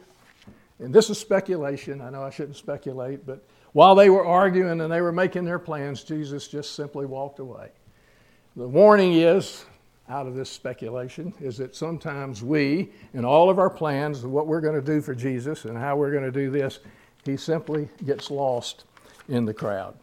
and 0.78 0.92
this 0.92 1.10
is 1.10 1.18
speculation, 1.18 2.00
I 2.00 2.10
know 2.10 2.22
I 2.22 2.30
shouldn't 2.30 2.56
speculate, 2.56 3.25
but 3.25 3.44
while 3.72 3.94
they 3.94 4.10
were 4.10 4.25
arguing 4.25 4.80
and 4.80 4.92
they 4.92 5.00
were 5.00 5.12
making 5.12 5.44
their 5.44 5.58
plans, 5.58 6.02
Jesus 6.02 6.48
just 6.48 6.75
simply 6.75 7.06
walked 7.06 7.38
away. 7.38 7.68
The 8.56 8.66
warning 8.66 9.14
is, 9.14 9.64
out 10.08 10.26
of 10.26 10.34
this 10.34 10.50
speculation, 10.50 11.34
is 11.40 11.58
that 11.58 11.76
sometimes 11.76 12.42
we, 12.42 12.90
in 13.14 13.24
all 13.24 13.50
of 13.50 13.58
our 13.58 13.70
plans 13.70 14.24
what 14.24 14.46
we're 14.46 14.60
going 14.60 14.74
to 14.74 14.80
do 14.80 15.00
for 15.00 15.14
Jesus 15.14 15.64
and 15.64 15.76
how 15.76 15.96
we're 15.96 16.12
going 16.12 16.24
to 16.24 16.32
do 16.32 16.50
this, 16.50 16.80
he 17.24 17.36
simply 17.36 17.88
gets 18.06 18.30
lost 18.30 18.84
in 19.28 19.44
the 19.44 19.54
crowd. 19.54 19.94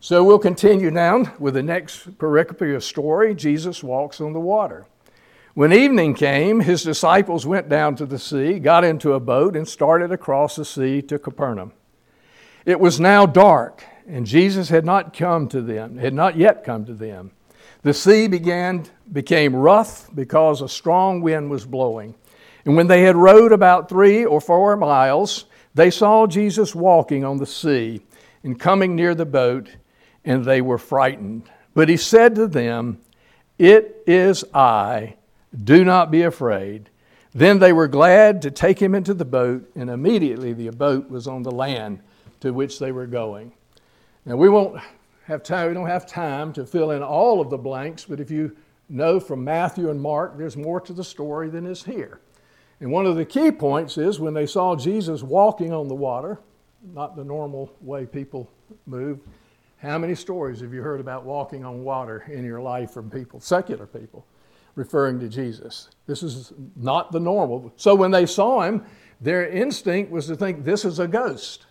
So 0.00 0.22
we'll 0.22 0.38
continue 0.38 0.90
now 0.90 1.34
with 1.38 1.54
the 1.54 1.62
next 1.62 2.18
pericope 2.18 2.82
story. 2.82 3.34
Jesus 3.34 3.82
walks 3.82 4.20
on 4.20 4.32
the 4.32 4.40
water. 4.40 4.86
When 5.54 5.72
evening 5.72 6.14
came, 6.14 6.60
his 6.60 6.82
disciples 6.82 7.46
went 7.46 7.68
down 7.68 7.96
to 7.96 8.06
the 8.06 8.18
sea, 8.18 8.58
got 8.58 8.84
into 8.84 9.14
a 9.14 9.20
boat, 9.20 9.56
and 9.56 9.66
started 9.66 10.12
across 10.12 10.54
the 10.54 10.66
sea 10.66 11.00
to 11.02 11.18
Capernaum. 11.18 11.72
It 12.66 12.78
was 12.78 13.00
now 13.00 13.24
dark, 13.24 13.82
and 14.06 14.26
Jesus 14.26 14.68
had 14.68 14.84
not 14.84 15.16
come 15.16 15.48
to 15.48 15.62
them, 15.62 15.96
had 15.96 16.12
not 16.12 16.36
yet 16.36 16.62
come 16.62 16.84
to 16.84 16.94
them. 16.94 17.32
The 17.82 17.94
sea 17.94 18.28
began 18.28 18.84
became 19.12 19.54
rough 19.54 20.08
because 20.14 20.60
a 20.60 20.68
strong 20.68 21.20
wind 21.20 21.50
was 21.50 21.64
blowing. 21.64 22.14
And 22.64 22.76
when 22.76 22.88
they 22.88 23.02
had 23.02 23.16
rowed 23.16 23.52
about 23.52 23.88
three 23.88 24.24
or 24.24 24.40
four 24.40 24.76
miles, 24.76 25.44
they 25.74 25.90
saw 25.90 26.26
Jesus 26.26 26.74
walking 26.74 27.24
on 27.24 27.36
the 27.36 27.46
sea 27.46 28.02
and 28.42 28.58
coming 28.58 28.96
near 28.96 29.14
the 29.14 29.26
boat, 29.26 29.68
and 30.24 30.44
they 30.44 30.60
were 30.60 30.78
frightened. 30.78 31.48
But 31.74 31.88
he 31.88 31.96
said 31.96 32.34
to 32.36 32.46
them, 32.46 33.00
It 33.58 34.02
is 34.06 34.44
I, 34.54 35.16
do 35.64 35.84
not 35.84 36.10
be 36.10 36.22
afraid. 36.22 36.90
Then 37.32 37.58
they 37.58 37.72
were 37.72 37.88
glad 37.88 38.40
to 38.42 38.50
take 38.50 38.80
him 38.80 38.94
into 38.94 39.12
the 39.12 39.24
boat, 39.24 39.70
and 39.76 39.90
immediately 39.90 40.52
the 40.52 40.70
boat 40.70 41.10
was 41.10 41.28
on 41.28 41.42
the 41.42 41.50
land 41.50 42.00
to 42.40 42.52
which 42.52 42.78
they 42.78 42.92
were 42.92 43.06
going. 43.06 43.52
Now, 44.24 44.36
we 44.36 44.48
won't 44.48 44.80
have 45.26 45.42
time, 45.42 45.68
we 45.68 45.74
don't 45.74 45.86
have 45.86 46.06
time 46.06 46.52
to 46.54 46.64
fill 46.64 46.92
in 46.92 47.02
all 47.02 47.40
of 47.40 47.50
the 47.50 47.58
blanks, 47.58 48.06
but 48.06 48.20
if 48.20 48.30
you 48.30 48.56
know 48.88 49.20
from 49.20 49.44
Matthew 49.44 49.90
and 49.90 50.00
Mark, 50.00 50.38
there's 50.38 50.56
more 50.56 50.80
to 50.80 50.92
the 50.92 51.04
story 51.04 51.48
than 51.48 51.66
is 51.66 51.84
here. 51.84 52.20
And 52.80 52.90
one 52.90 53.06
of 53.06 53.16
the 53.16 53.24
key 53.24 53.50
points 53.50 53.96
is 53.96 54.20
when 54.20 54.34
they 54.34 54.46
saw 54.46 54.76
Jesus 54.76 55.22
walking 55.22 55.72
on 55.72 55.88
the 55.88 55.94
water, 55.94 56.38
not 56.94 57.16
the 57.16 57.24
normal 57.24 57.72
way 57.80 58.06
people 58.06 58.50
move. 58.86 59.20
How 59.78 59.98
many 59.98 60.14
stories 60.14 60.60
have 60.60 60.72
you 60.72 60.82
heard 60.82 61.00
about 61.00 61.24
walking 61.24 61.64
on 61.64 61.84
water 61.84 62.24
in 62.30 62.44
your 62.44 62.60
life 62.60 62.90
from 62.90 63.10
people, 63.10 63.40
secular 63.40 63.86
people, 63.86 64.26
referring 64.74 65.20
to 65.20 65.28
Jesus? 65.28 65.88
This 66.06 66.22
is 66.22 66.52
not 66.76 67.12
the 67.12 67.20
normal. 67.20 67.72
So 67.76 67.94
when 67.94 68.10
they 68.10 68.26
saw 68.26 68.62
him, 68.62 68.84
their 69.20 69.48
instinct 69.48 70.10
was 70.10 70.26
to 70.26 70.36
think 70.36 70.64
this 70.64 70.84
is 70.84 70.98
a 70.98 71.08
ghost. 71.08 71.66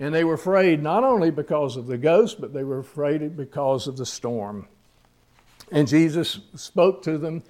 And 0.00 0.12
they 0.12 0.24
were 0.24 0.34
afraid 0.34 0.82
not 0.82 1.04
only 1.04 1.30
because 1.30 1.76
of 1.76 1.86
the 1.86 1.98
ghost, 1.98 2.40
but 2.40 2.52
they 2.52 2.64
were 2.64 2.80
afraid 2.80 3.36
because 3.36 3.86
of 3.86 3.96
the 3.96 4.06
storm. 4.06 4.66
And 5.74 5.88
Jesus 5.88 6.38
spoke 6.54 7.02
to 7.02 7.18
them 7.18 7.42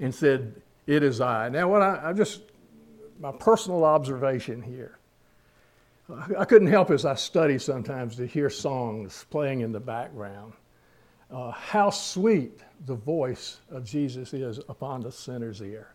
and 0.00 0.14
said, 0.14 0.60
It 0.86 1.02
is 1.02 1.20
I. 1.20 1.48
Now, 1.48 1.66
what 1.68 1.80
I, 1.80 2.10
I 2.10 2.12
just, 2.12 2.42
my 3.18 3.32
personal 3.32 3.84
observation 3.84 4.60
here, 4.60 4.98
I 6.36 6.44
couldn't 6.44 6.68
help 6.68 6.90
as 6.90 7.06
I 7.06 7.14
study 7.14 7.58
sometimes 7.58 8.16
to 8.16 8.26
hear 8.26 8.50
songs 8.50 9.24
playing 9.30 9.62
in 9.62 9.72
the 9.72 9.80
background. 9.80 10.52
Uh, 11.30 11.52
how 11.52 11.88
sweet 11.88 12.60
the 12.84 12.96
voice 12.96 13.60
of 13.70 13.84
Jesus 13.84 14.34
is 14.34 14.58
upon 14.68 15.00
the 15.00 15.12
sinner's 15.12 15.62
ear. 15.62 15.94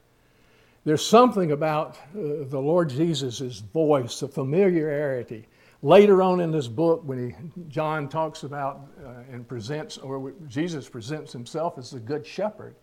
There's 0.85 1.05
something 1.05 1.51
about 1.51 1.97
uh, 1.97 2.45
the 2.47 2.59
Lord 2.59 2.89
Jesus' 2.89 3.59
voice, 3.59 4.23
a 4.23 4.27
familiarity. 4.27 5.47
Later 5.85 6.23
on 6.23 6.39
in 6.39 6.49
this 6.49 6.67
book, 6.67 7.03
when 7.05 7.29
he, 7.29 7.35
John 7.67 8.09
talks 8.09 8.41
about 8.41 8.87
uh, 9.05 9.31
and 9.31 9.47
presents, 9.47 9.99
or 9.99 10.33
Jesus 10.47 10.89
presents 10.89 11.31
himself 11.31 11.77
as 11.77 11.91
the 11.91 11.99
good 11.99 12.25
shepherd, 12.25 12.75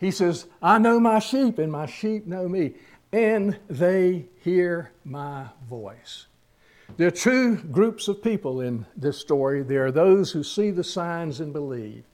he 0.00 0.10
says, 0.10 0.46
I 0.62 0.78
know 0.78 0.98
my 0.98 1.18
sheep, 1.18 1.58
and 1.58 1.70
my 1.70 1.84
sheep 1.84 2.26
know 2.26 2.48
me, 2.48 2.72
and 3.12 3.58
they 3.68 4.30
hear 4.42 4.92
my 5.04 5.44
voice. 5.68 6.28
There 6.96 7.08
are 7.08 7.10
two 7.10 7.56
groups 7.56 8.08
of 8.08 8.22
people 8.22 8.62
in 8.62 8.86
this 8.96 9.18
story. 9.18 9.62
There 9.62 9.84
are 9.84 9.92
those 9.92 10.32
who 10.32 10.42
see 10.42 10.70
the 10.70 10.82
signs 10.82 11.40
and 11.40 11.52
believe, 11.52 12.04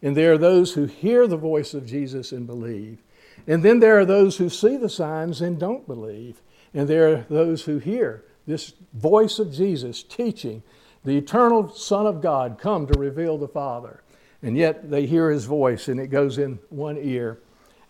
and 0.00 0.16
there 0.16 0.32
are 0.32 0.38
those 0.38 0.72
who 0.72 0.86
hear 0.86 1.26
the 1.26 1.36
voice 1.36 1.74
of 1.74 1.84
Jesus 1.84 2.32
and 2.32 2.46
believe. 2.46 3.02
And 3.46 3.62
then 3.62 3.80
there 3.80 3.98
are 3.98 4.06
those 4.06 4.38
who 4.38 4.48
see 4.48 4.78
the 4.78 4.88
signs 4.88 5.42
and 5.42 5.60
don't 5.60 5.86
believe, 5.86 6.40
and 6.72 6.88
there 6.88 7.12
are 7.12 7.26
those 7.28 7.64
who 7.64 7.76
hear 7.76 8.24
this 8.46 8.72
voice 8.94 9.38
of 9.38 9.52
Jesus 9.52 10.02
teaching 10.02 10.62
the 11.04 11.16
eternal 11.16 11.68
Son 11.68 12.06
of 12.06 12.20
God 12.20 12.58
come 12.58 12.86
to 12.86 12.98
reveal 12.98 13.38
the 13.38 13.48
Father. 13.48 14.02
And 14.42 14.56
yet 14.56 14.90
they 14.90 15.06
hear 15.06 15.30
his 15.30 15.44
voice 15.44 15.88
and 15.88 16.00
it 16.00 16.08
goes 16.08 16.38
in 16.38 16.58
one 16.68 16.98
ear 16.98 17.40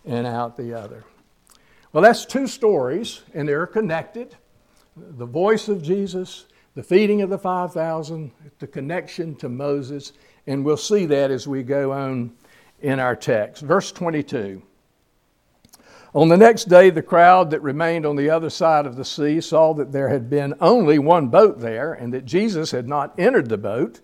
and 0.05 0.27
out 0.27 0.57
the 0.57 0.73
other. 0.73 1.03
Well, 1.91 2.03
that's 2.03 2.25
two 2.25 2.47
stories, 2.47 3.21
and 3.35 3.47
they're 3.47 3.67
connected 3.67 4.35
the 4.95 5.25
voice 5.25 5.67
of 5.67 5.81
Jesus, 5.81 6.45
the 6.75 6.83
feeding 6.83 7.21
of 7.21 7.29
the 7.29 7.37
5,000, 7.37 8.31
the 8.59 8.67
connection 8.67 9.35
to 9.35 9.49
Moses, 9.49 10.13
and 10.47 10.63
we'll 10.63 10.77
see 10.77 11.05
that 11.07 11.31
as 11.31 11.47
we 11.47 11.63
go 11.63 11.91
on 11.91 12.31
in 12.81 12.99
our 12.99 13.15
text. 13.15 13.63
Verse 13.63 13.91
22. 13.91 14.61
On 16.15 16.29
the 16.29 16.37
next 16.37 16.65
day, 16.65 16.91
the 16.91 17.01
crowd 17.01 17.49
that 17.51 17.61
remained 17.61 18.05
on 18.05 18.15
the 18.15 18.29
other 18.29 18.51
side 18.51 18.85
of 18.85 18.95
the 18.95 19.05
sea 19.05 19.41
saw 19.41 19.73
that 19.73 19.91
there 19.91 20.09
had 20.09 20.29
been 20.29 20.53
only 20.61 20.99
one 20.99 21.27
boat 21.27 21.59
there 21.59 21.93
and 21.93 22.13
that 22.13 22.25
Jesus 22.25 22.69
had 22.69 22.87
not 22.87 23.17
entered 23.19 23.49
the 23.49 23.57
boat. 23.57 23.99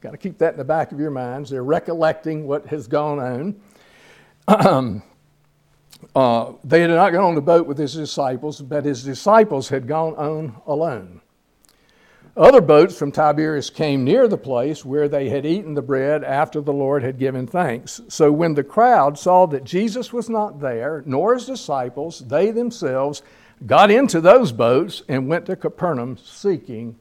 Got 0.00 0.12
to 0.12 0.16
keep 0.16 0.38
that 0.38 0.54
in 0.54 0.58
the 0.58 0.64
back 0.64 0.90
of 0.90 0.98
your 0.98 1.10
minds. 1.10 1.50
They're 1.50 1.62
recollecting 1.62 2.46
what 2.46 2.66
has 2.66 2.86
gone 2.86 3.56
on. 4.48 5.02
Uh, 6.14 6.52
they 6.62 6.82
had 6.82 6.90
not 6.90 7.12
gone 7.12 7.24
on 7.24 7.34
the 7.34 7.40
boat 7.40 7.66
with 7.66 7.78
his 7.78 7.94
disciples, 7.94 8.60
but 8.60 8.84
his 8.84 9.02
disciples 9.02 9.70
had 9.70 9.88
gone 9.88 10.14
on 10.16 10.54
alone. 10.66 11.22
Other 12.36 12.60
boats 12.60 12.98
from 12.98 13.12
Tiberias 13.12 13.70
came 13.70 14.02
near 14.02 14.26
the 14.26 14.36
place 14.36 14.84
where 14.84 15.08
they 15.08 15.28
had 15.28 15.46
eaten 15.46 15.74
the 15.74 15.82
bread 15.82 16.24
after 16.24 16.60
the 16.60 16.72
Lord 16.72 17.04
had 17.04 17.16
given 17.16 17.46
thanks. 17.46 18.00
So 18.08 18.32
when 18.32 18.54
the 18.54 18.64
crowd 18.64 19.16
saw 19.16 19.46
that 19.46 19.62
Jesus 19.62 20.12
was 20.12 20.28
not 20.28 20.58
there, 20.58 21.04
nor 21.06 21.34
his 21.34 21.46
disciples, 21.46 22.18
they 22.26 22.50
themselves 22.50 23.22
got 23.66 23.88
into 23.88 24.20
those 24.20 24.50
boats 24.50 25.04
and 25.08 25.28
went 25.28 25.46
to 25.46 25.54
Capernaum 25.54 26.16
seeking 26.16 26.98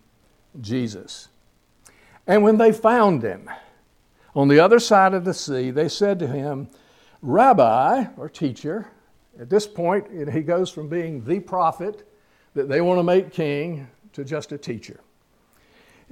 Jesus. 0.62 1.30
And 2.28 2.44
when 2.44 2.60
they 2.60 2.72
found 2.72 3.24
him 3.24 3.50
on 4.36 4.50
the 4.50 4.60
other 4.60 4.80
side 4.80 5.16
of 5.16 5.25
the 5.25 5.34
sea, 5.34 5.72
they 5.72 5.90
said 5.90 6.20
to 6.20 6.28
him, 6.28 6.68
Rabbi, 7.24 8.06
or 8.18 8.30
teacher, 8.30 8.88
at 9.40 9.50
this 9.50 9.66
point, 9.66 10.30
he 10.32 10.42
goes 10.42 10.70
from 10.70 10.90
being 10.90 11.25
the 11.25 11.40
prophet 11.40 12.08
that 12.54 12.70
they 12.70 12.82
want 12.82 13.00
to 13.00 13.04
make 13.04 13.32
king 13.32 13.88
to 14.12 14.24
just 14.24 14.52
a 14.52 14.60
teacher. 14.60 15.00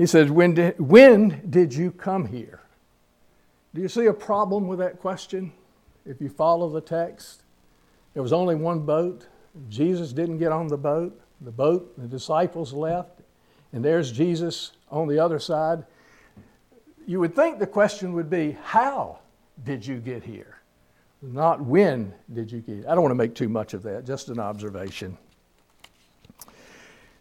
He 0.02 0.08
says, 0.08 0.32
when 0.32 0.56
did, 0.56 0.80
when 0.80 1.44
did 1.48 1.76
you 1.76 1.92
come 1.92 2.26
here? 2.26 2.60
Do 3.76 3.82
you 3.82 3.88
see 3.88 4.08
a 4.08 4.14
problem 4.14 4.68
with 4.68 4.80
that 4.80 5.00
question? 5.00 5.54
If 6.08 6.20
you 6.20 6.28
follow 6.28 6.72
the 6.72 6.82
text, 6.82 7.44
there 8.16 8.24
was 8.24 8.34
only 8.34 8.56
one 8.56 8.80
boat. 8.80 9.28
Jesus 9.70 10.12
didn't 10.12 10.40
get 10.40 10.52
on 10.52 10.66
the 10.66 10.78
boat. 10.78 11.22
The 11.42 11.52
boat, 11.52 11.94
the 12.00 12.08
disciples 12.08 12.74
left, 12.74 13.22
and 13.74 13.86
there's 13.86 14.12
Jesus 14.12 14.72
on 14.90 15.08
the 15.08 15.20
other 15.20 15.38
side. 15.38 15.86
You 17.06 17.20
would 17.20 17.36
think 17.36 17.60
the 17.60 17.68
question 17.68 18.14
would 18.14 18.28
be, 18.28 18.58
How 18.64 19.20
did 19.64 19.86
you 19.86 20.00
get 20.00 20.24
here? 20.24 20.58
Not 21.22 21.62
when 21.62 22.12
did 22.34 22.52
you 22.52 22.62
get. 22.62 22.88
I 22.88 22.96
don't 22.96 23.04
want 23.04 23.12
to 23.12 23.16
make 23.16 23.36
too 23.36 23.50
much 23.50 23.76
of 23.76 23.84
that, 23.84 24.08
just 24.08 24.30
an 24.30 24.40
observation. 24.40 25.16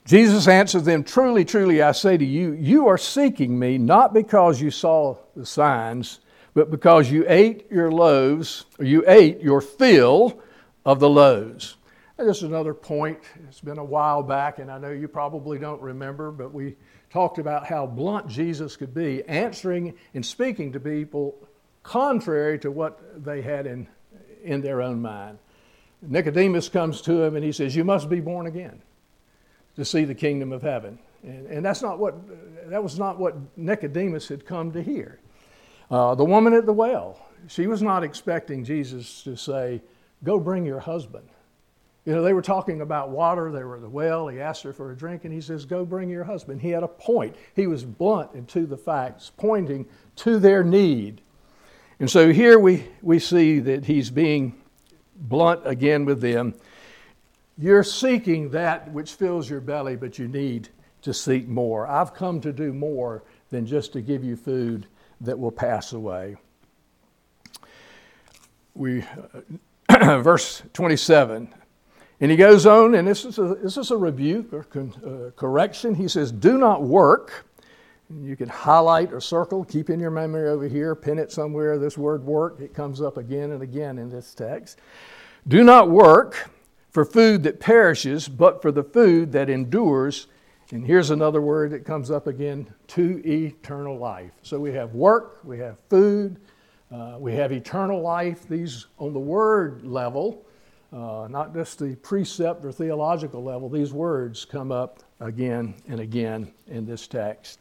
Jesus 0.04 0.48
answered 0.48 0.84
them, 0.84 1.04
Truly, 1.04 1.44
truly, 1.44 1.82
I 1.82 1.92
say 1.92 2.16
to 2.16 2.24
you, 2.24 2.52
you 2.52 2.88
are 2.88 2.98
seeking 2.98 3.58
me 3.58 3.78
not 3.78 4.14
because 4.14 4.60
you 4.60 4.70
saw 4.70 5.16
the 5.36 5.46
signs, 5.46 6.20
but 6.54 6.70
because 6.70 7.10
you 7.10 7.24
ate 7.28 7.70
your 7.70 7.92
loaves, 7.92 8.64
or 8.78 8.84
you 8.84 9.04
ate 9.06 9.40
your 9.40 9.60
fill 9.60 10.40
of 10.84 11.00
the 11.00 11.08
loaves. 11.08 11.76
And 12.18 12.28
is 12.28 12.42
another 12.42 12.74
point. 12.74 13.18
It's 13.48 13.60
been 13.60 13.78
a 13.78 13.84
while 13.84 14.22
back, 14.22 14.58
and 14.58 14.70
I 14.70 14.78
know 14.78 14.90
you 14.90 15.08
probably 15.08 15.58
don't 15.58 15.80
remember, 15.80 16.30
but 16.30 16.52
we 16.52 16.76
talked 17.10 17.38
about 17.38 17.66
how 17.66 17.86
blunt 17.86 18.28
Jesus 18.28 18.76
could 18.76 18.94
be, 18.94 19.22
answering 19.24 19.94
and 20.14 20.24
speaking 20.24 20.72
to 20.72 20.80
people 20.80 21.36
contrary 21.82 22.58
to 22.60 22.70
what 22.70 23.24
they 23.24 23.42
had 23.42 23.66
in, 23.66 23.88
in 24.42 24.60
their 24.60 24.82
own 24.82 25.00
mind. 25.00 25.38
Nicodemus 26.02 26.68
comes 26.68 27.00
to 27.02 27.22
him 27.22 27.36
and 27.36 27.44
he 27.44 27.52
says, 27.52 27.76
You 27.76 27.84
must 27.84 28.08
be 28.08 28.20
born 28.20 28.46
again 28.46 28.82
to 29.76 29.84
see 29.84 30.04
the 30.04 30.14
kingdom 30.14 30.52
of 30.52 30.62
heaven. 30.62 30.98
And, 31.22 31.46
and 31.46 31.64
that's 31.64 31.82
not 31.82 31.98
what, 31.98 32.16
that 32.70 32.82
was 32.82 32.98
not 32.98 33.18
what 33.18 33.36
Nicodemus 33.56 34.28
had 34.28 34.46
come 34.46 34.72
to 34.72 34.82
hear. 34.82 35.20
Uh, 35.90 36.14
the 36.14 36.24
woman 36.24 36.54
at 36.54 36.66
the 36.66 36.72
well, 36.72 37.26
she 37.48 37.66
was 37.66 37.82
not 37.82 38.04
expecting 38.04 38.64
Jesus 38.64 39.22
to 39.24 39.36
say, 39.36 39.82
Go 40.22 40.38
bring 40.38 40.66
your 40.66 40.80
husband. 40.80 41.26
You 42.04 42.14
know, 42.14 42.22
they 42.22 42.32
were 42.32 42.42
talking 42.42 42.80
about 42.80 43.10
water. 43.10 43.50
They 43.50 43.64
were 43.64 43.76
at 43.76 43.82
the 43.82 43.88
well. 43.88 44.28
He 44.28 44.40
asked 44.40 44.62
her 44.64 44.72
for 44.72 44.92
a 44.92 44.96
drink, 44.96 45.24
and 45.24 45.32
he 45.32 45.40
says, 45.40 45.64
Go 45.64 45.84
bring 45.84 46.08
your 46.08 46.24
husband. 46.24 46.60
He 46.60 46.70
had 46.70 46.82
a 46.82 46.88
point. 46.88 47.36
He 47.54 47.66
was 47.66 47.84
blunt 47.84 48.32
and 48.32 48.48
to 48.48 48.66
the 48.66 48.76
facts, 48.76 49.32
pointing 49.36 49.86
to 50.16 50.38
their 50.38 50.62
need. 50.62 51.22
And 51.98 52.10
so 52.10 52.32
here 52.32 52.58
we, 52.58 52.84
we 53.02 53.18
see 53.18 53.60
that 53.60 53.84
he's 53.84 54.10
being 54.10 54.60
blunt 55.16 55.60
again 55.66 56.04
with 56.04 56.20
them. 56.20 56.54
You're 57.60 57.84
seeking 57.84 58.50
that 58.50 58.90
which 58.90 59.12
fills 59.12 59.50
your 59.50 59.60
belly, 59.60 59.94
but 59.94 60.18
you 60.18 60.28
need 60.28 60.70
to 61.02 61.12
seek 61.12 61.46
more. 61.46 61.86
I've 61.86 62.14
come 62.14 62.40
to 62.40 62.52
do 62.52 62.72
more 62.72 63.22
than 63.50 63.66
just 63.66 63.92
to 63.92 64.00
give 64.00 64.24
you 64.24 64.34
food 64.34 64.86
that 65.20 65.38
will 65.38 65.50
pass 65.50 65.92
away. 65.92 66.36
We, 68.74 69.04
uh, 69.90 70.20
verse 70.22 70.62
27, 70.72 71.52
and 72.20 72.30
he 72.30 72.36
goes 72.36 72.64
on, 72.64 72.94
and 72.94 73.06
this 73.06 73.26
is 73.26 73.38
a, 73.38 73.54
this 73.56 73.76
is 73.76 73.90
a 73.90 73.96
rebuke 73.96 74.54
or 74.54 74.62
con, 74.64 74.94
uh, 75.04 75.30
correction. 75.38 75.94
He 75.94 76.08
says, 76.08 76.32
Do 76.32 76.56
not 76.56 76.82
work 76.82 77.44
you 78.22 78.36
can 78.36 78.48
highlight 78.48 79.12
or 79.12 79.20
circle, 79.20 79.64
keep 79.64 79.88
in 79.88 80.00
your 80.00 80.10
memory 80.10 80.48
over 80.48 80.66
here, 80.66 80.94
pin 80.94 81.18
it 81.18 81.30
somewhere. 81.30 81.78
This 81.78 81.96
word 81.96 82.24
work, 82.24 82.60
it 82.60 82.74
comes 82.74 83.00
up 83.00 83.16
again 83.16 83.52
and 83.52 83.62
again 83.62 83.98
in 83.98 84.10
this 84.10 84.34
text. 84.34 84.80
Do 85.46 85.62
not 85.62 85.90
work 85.90 86.50
for 86.90 87.04
food 87.04 87.42
that 87.44 87.60
perishes, 87.60 88.28
but 88.28 88.60
for 88.62 88.72
the 88.72 88.82
food 88.82 89.32
that 89.32 89.48
endures. 89.48 90.26
And 90.72 90.86
here's 90.86 91.10
another 91.10 91.40
word 91.40 91.70
that 91.72 91.84
comes 91.84 92.10
up 92.10 92.26
again 92.26 92.72
to 92.88 93.22
eternal 93.26 93.98
life. 93.98 94.32
So 94.42 94.58
we 94.58 94.72
have 94.72 94.94
work, 94.94 95.40
we 95.44 95.58
have 95.58 95.76
food, 95.88 96.38
uh, 96.92 97.16
we 97.18 97.34
have 97.34 97.52
eternal 97.52 98.00
life. 98.00 98.48
These 98.48 98.86
on 98.98 99.12
the 99.12 99.20
word 99.20 99.84
level, 99.84 100.44
uh, 100.92 101.28
not 101.30 101.54
just 101.54 101.78
the 101.78 101.96
precept 101.96 102.64
or 102.64 102.72
theological 102.72 103.42
level, 103.42 103.68
these 103.68 103.92
words 103.92 104.44
come 104.44 104.72
up 104.72 105.00
again 105.20 105.74
and 105.88 106.00
again 106.00 106.52
in 106.66 106.86
this 106.86 107.06
text. 107.06 107.60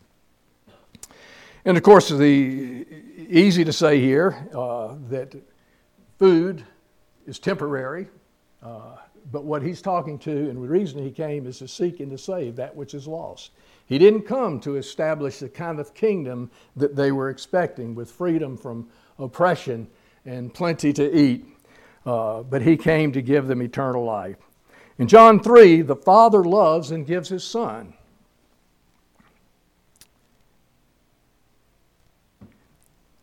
And 1.65 1.77
of 1.77 1.83
course, 1.83 2.09
the 2.09 2.85
easy 3.29 3.63
to 3.65 3.73
say 3.73 3.99
here 3.99 4.47
uh, 4.55 4.95
that 5.09 5.35
food 6.17 6.63
is 7.27 7.37
temporary, 7.37 8.07
uh, 8.63 8.95
but 9.31 9.43
what 9.43 9.61
he's 9.61 9.81
talking 9.81 10.17
to, 10.19 10.31
and 10.31 10.63
the 10.63 10.67
reason 10.67 11.03
he 11.03 11.11
came 11.11 11.45
is 11.47 11.59
to 11.59 11.67
seek 11.67 11.99
and 11.99 12.11
to 12.11 12.17
save 12.17 12.55
that 12.55 12.75
which 12.75 12.93
is 12.93 13.07
lost. 13.07 13.51
He 13.85 13.97
didn't 13.97 14.23
come 14.23 14.59
to 14.61 14.75
establish 14.75 15.39
the 15.39 15.49
kind 15.49 15.79
of 15.79 15.93
kingdom 15.93 16.51
that 16.75 16.95
they 16.95 17.11
were 17.11 17.29
expecting 17.29 17.95
with 17.95 18.11
freedom 18.11 18.55
from 18.57 18.87
oppression 19.17 19.87
and 20.25 20.53
plenty 20.53 20.93
to 20.93 21.17
eat, 21.17 21.45
uh, 22.05 22.43
but 22.43 22.61
he 22.61 22.77
came 22.77 23.11
to 23.13 23.21
give 23.21 23.47
them 23.47 23.61
eternal 23.61 24.03
life. 24.03 24.37
In 24.99 25.07
John 25.07 25.41
3, 25.41 25.81
the 25.81 25.95
Father 25.95 26.43
loves 26.43 26.91
and 26.91 27.07
gives 27.07 27.29
his 27.29 27.43
Son. 27.43 27.93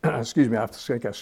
Excuse 0.05 0.49
me, 0.49 0.57
I 0.57 0.67
think 0.67 1.05
I. 1.05 1.13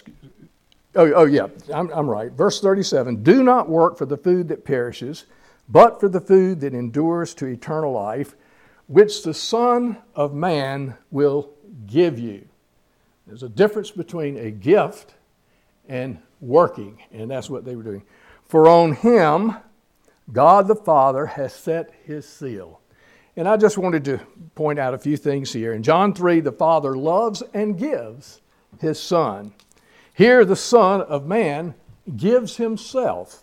Oh, 0.96 1.12
oh 1.12 1.24
yeah, 1.24 1.48
I'm, 1.72 1.90
I'm 1.90 2.08
right. 2.08 2.30
Verse 2.30 2.60
37 2.60 3.22
Do 3.22 3.42
not 3.42 3.68
work 3.68 3.98
for 3.98 4.06
the 4.06 4.16
food 4.16 4.48
that 4.48 4.64
perishes, 4.64 5.26
but 5.68 6.00
for 6.00 6.08
the 6.08 6.20
food 6.20 6.60
that 6.60 6.74
endures 6.74 7.34
to 7.34 7.46
eternal 7.46 7.92
life 7.92 8.36
which 8.86 9.22
the 9.22 9.34
Son 9.34 9.98
of 10.14 10.34
Man 10.34 10.94
will 11.10 11.50
give 11.86 12.18
you. 12.18 12.46
There's 13.26 13.42
a 13.42 13.48
difference 13.48 13.90
between 13.90 14.36
a 14.36 14.50
gift 14.50 15.14
and 15.88 16.18
working, 16.40 17.02
and 17.10 17.30
that's 17.30 17.48
what 17.48 17.64
they 17.64 17.76
were 17.76 17.82
doing. 17.82 18.02
For 18.44 18.68
on 18.68 18.92
him, 18.92 19.56
God 20.32 20.68
the 20.68 20.74
Father 20.74 21.26
has 21.26 21.54
set 21.54 21.92
his 22.04 22.28
seal. 22.28 22.80
And 23.36 23.48
I 23.48 23.56
just 23.56 23.78
wanted 23.78 24.04
to 24.04 24.20
point 24.54 24.78
out 24.78 24.94
a 24.94 24.98
few 24.98 25.16
things 25.16 25.52
here. 25.52 25.72
In 25.72 25.82
John 25.82 26.14
3, 26.14 26.40
the 26.40 26.52
Father 26.52 26.96
loves 26.96 27.42
and 27.52 27.78
gives 27.78 28.40
his 28.80 29.00
Son. 29.00 29.52
Here, 30.14 30.44
the 30.44 30.56
Son 30.56 31.02
of 31.02 31.26
Man 31.26 31.74
gives 32.16 32.56
himself 32.56 33.42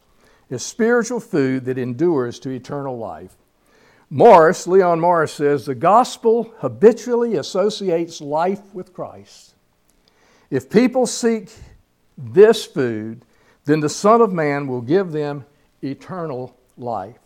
as 0.50 0.64
spiritual 0.64 1.20
food 1.20 1.66
that 1.66 1.78
endures 1.78 2.40
to 2.40 2.50
eternal 2.50 2.98
life. 2.98 3.36
Morris, 4.10 4.68
Leon 4.68 5.00
Morris 5.00 5.34
says, 5.34 5.66
the 5.66 5.76
gospel 5.76 6.54
habitually 6.60 7.36
associates 7.36 8.22
life 8.22 8.74
with 8.74 8.94
Christ. 8.94 9.54
If 10.50 10.70
people 10.70 11.06
seek 11.08 11.50
this 12.18 12.66
food, 12.66 13.26
then 13.66 13.82
the 13.82 13.90
Son 13.90 14.22
of 14.22 14.32
Man 14.32 14.68
will 14.68 14.82
give 14.82 15.12
them 15.12 15.46
eternal 15.82 16.58
life. 16.78 17.20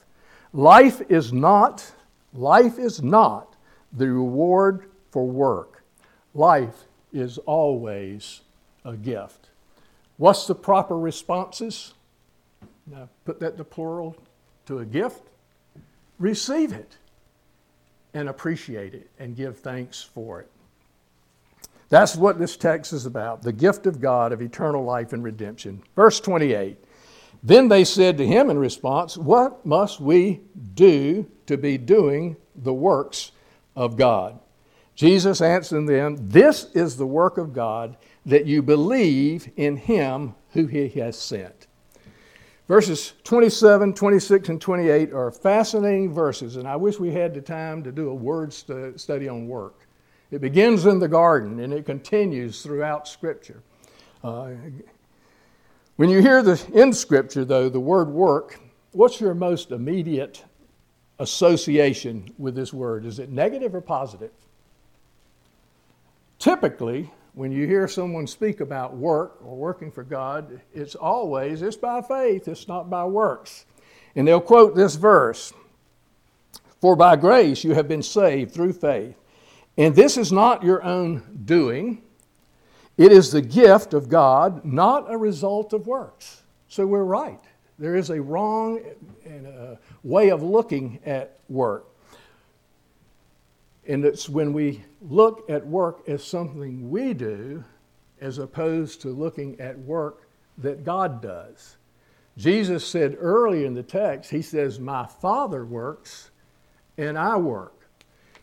Life 0.53 1.01
is 1.09 1.33
not, 1.33 1.91
life 2.33 2.79
is 2.79 3.01
not 3.01 3.55
the 3.93 4.07
reward 4.07 4.89
for 5.11 5.27
work. 5.27 5.83
Life 6.33 6.85
is 7.13 7.37
always 7.39 8.41
a 8.85 8.95
gift. 8.95 9.49
What's 10.17 10.47
the 10.47 10.55
proper 10.55 10.97
responses? 10.97 11.93
Now 12.87 13.09
put 13.25 13.41
that 13.41 13.57
to 13.57 13.65
plural 13.65 14.15
to 14.67 14.79
a 14.79 14.85
gift 14.85 15.21
receive 16.19 16.71
it 16.73 16.97
and 18.13 18.29
appreciate 18.29 18.93
it 18.93 19.09
and 19.19 19.35
give 19.35 19.59
thanks 19.59 20.01
for 20.01 20.41
it. 20.41 20.49
That's 21.89 22.15
what 22.15 22.39
this 22.39 22.57
text 22.57 22.93
is 22.93 23.05
about 23.05 23.43
the 23.43 23.53
gift 23.53 23.85
of 23.85 24.01
God 24.01 24.31
of 24.31 24.41
eternal 24.41 24.83
life 24.83 25.13
and 25.13 25.23
redemption. 25.23 25.83
Verse 25.95 26.19
28 26.19 26.77
Then 27.43 27.67
they 27.67 27.83
said 27.83 28.17
to 28.17 28.25
him 28.25 28.49
in 28.49 28.57
response, 28.57 29.17
What 29.17 29.65
must 29.65 29.99
we 29.99 30.41
do 30.73 31.29
to 31.45 31.57
be 31.57 31.77
doing 31.77 32.37
the 32.55 32.73
works 32.73 33.31
of 33.75 33.97
God? 33.97 34.39
Jesus 34.95 35.41
answered 35.41 35.87
them, 35.87 36.17
This 36.29 36.67
is 36.73 36.97
the 36.97 37.05
work 37.05 37.37
of 37.37 37.53
God, 37.53 37.97
that 38.25 38.45
you 38.45 38.61
believe 38.61 39.51
in 39.55 39.77
him 39.77 40.35
who 40.49 40.65
he 40.65 40.89
has 40.89 41.17
sent. 41.17 41.67
Verses 42.67 43.13
27, 43.23 43.93
26, 43.93 44.49
and 44.49 44.59
28 44.59 45.13
are 45.13 45.31
fascinating 45.31 46.11
verses, 46.11 46.55
and 46.55 46.67
I 46.67 46.75
wish 46.75 46.99
we 46.99 47.11
had 47.11 47.35
the 47.35 47.41
time 47.41 47.83
to 47.83 47.91
do 47.91 48.09
a 48.09 48.15
word 48.15 48.51
study 48.51 49.29
on 49.29 49.47
work. 49.47 49.85
It 50.31 50.41
begins 50.41 50.87
in 50.87 50.99
the 50.99 51.07
garden 51.07 51.59
and 51.59 51.71
it 51.71 51.85
continues 51.85 52.63
throughout 52.63 53.07
Scripture. 53.07 53.61
Uh, 54.23 54.53
when 55.97 56.09
you 56.09 56.21
hear 56.21 56.41
the 56.41 56.61
in 56.73 56.91
Scripture, 56.91 57.45
though, 57.45 57.69
the 57.69 57.79
word 57.79 58.09
work, 58.09 58.59
what's 58.91 59.21
your 59.21 59.35
most 59.35 59.71
immediate 59.71 60.43
association 61.19 62.33
with 62.37 62.55
this 62.55 62.73
word? 62.73 63.05
Is 63.05 63.19
it 63.19 63.29
negative 63.29 63.75
or 63.75 63.81
positive? 63.81 64.31
Typically, 66.39 67.11
when 67.35 67.51
you 67.51 67.67
hear 67.67 67.87
someone 67.87 68.25
speak 68.25 68.61
about 68.61 68.95
work 68.95 69.37
or 69.43 69.55
working 69.57 69.91
for 69.91 70.03
God, 70.03 70.61
it's 70.73 70.95
always, 70.95 71.61
it's 71.61 71.75
by 71.75 72.01
faith, 72.01 72.47
it's 72.47 72.67
not 72.67 72.89
by 72.89 73.03
works. 73.03 73.65
And 74.15 74.25
they'll 74.25 74.39
quote 74.39 74.73
this 74.73 74.95
verse 74.95 75.53
For 76.79 76.95
by 76.95 77.17
grace 77.17 77.63
you 77.63 77.73
have 77.73 77.89
been 77.89 78.03
saved 78.03 78.53
through 78.53 78.73
faith. 78.73 79.15
And 79.77 79.93
this 79.93 80.15
is 80.15 80.31
not 80.31 80.63
your 80.63 80.81
own 80.83 81.41
doing, 81.43 82.01
it 82.97 83.11
is 83.11 83.31
the 83.31 83.41
gift 83.41 83.93
of 83.93 84.07
God, 84.07 84.63
not 84.63 85.11
a 85.11 85.17
result 85.17 85.73
of 85.73 85.85
works. 85.85 86.43
So 86.69 86.87
we're 86.87 87.03
right. 87.03 87.41
There 87.77 87.97
is 87.97 88.09
a 88.09 88.21
wrong 88.21 88.79
way 90.03 90.29
of 90.29 90.41
looking 90.41 90.99
at 91.05 91.39
work. 91.49 91.87
And 93.85 94.05
it's 94.05 94.29
when 94.29 94.53
we 94.53 94.83
look 95.09 95.49
at 95.49 95.65
work 95.65 96.07
as 96.07 96.23
something 96.23 96.89
we 96.89 97.13
do 97.13 97.63
as 98.21 98.37
opposed 98.37 99.01
to 99.01 99.09
looking 99.09 99.59
at 99.59 99.77
work 99.79 100.27
that 100.57 100.83
God 100.83 101.21
does. 101.21 101.77
Jesus 102.37 102.85
said 102.85 103.17
early 103.19 103.65
in 103.65 103.73
the 103.73 103.83
text, 103.83 104.31
He 104.31 104.41
says, 104.41 104.79
My 104.79 105.05
Father 105.05 105.65
works 105.65 106.31
and 106.97 107.17
I 107.17 107.37
work. 107.37 107.73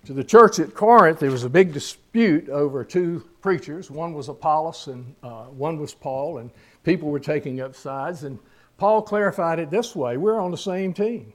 To 0.06 0.12
the 0.12 0.24
church 0.24 0.58
at 0.58 0.74
Corinth, 0.74 1.20
there 1.20 1.30
was 1.30 1.44
a 1.44 1.50
big 1.50 1.72
dispute 1.72 2.48
over 2.48 2.84
two 2.84 3.28
preachers. 3.40 3.90
One 3.90 4.14
was 4.14 4.28
Apollos 4.28 4.88
and 4.88 5.14
uh, 5.22 5.44
one 5.44 5.78
was 5.78 5.94
Paul, 5.94 6.38
and 6.38 6.50
people 6.82 7.08
were 7.08 7.20
taking 7.20 7.60
up 7.60 7.76
sides. 7.76 8.24
And 8.24 8.38
Paul 8.78 9.02
clarified 9.02 9.58
it 9.58 9.70
this 9.70 9.94
way 9.94 10.16
We're 10.16 10.40
on 10.40 10.50
the 10.50 10.56
same 10.56 10.92
team. 10.92 11.32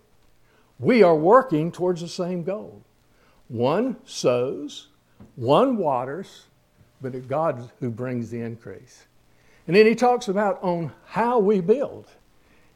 We 0.79 1.01
are 1.01 1.15
working 1.15 1.71
towards 1.71 2.01
the 2.01 2.07
same 2.07 2.43
goal. 2.43 2.83
One 3.47 3.95
sows, 4.05 4.89
one 5.35 5.77
waters, 5.77 6.45
but 7.01 7.15
it's 7.15 7.25
God 7.25 7.69
who 7.79 7.89
brings 7.89 8.29
the 8.29 8.41
increase. 8.41 9.05
And 9.67 9.75
then 9.75 9.85
he 9.85 9.95
talks 9.95 10.27
about 10.27 10.61
on 10.63 10.91
how 11.05 11.39
we 11.39 11.61
build. 11.61 12.07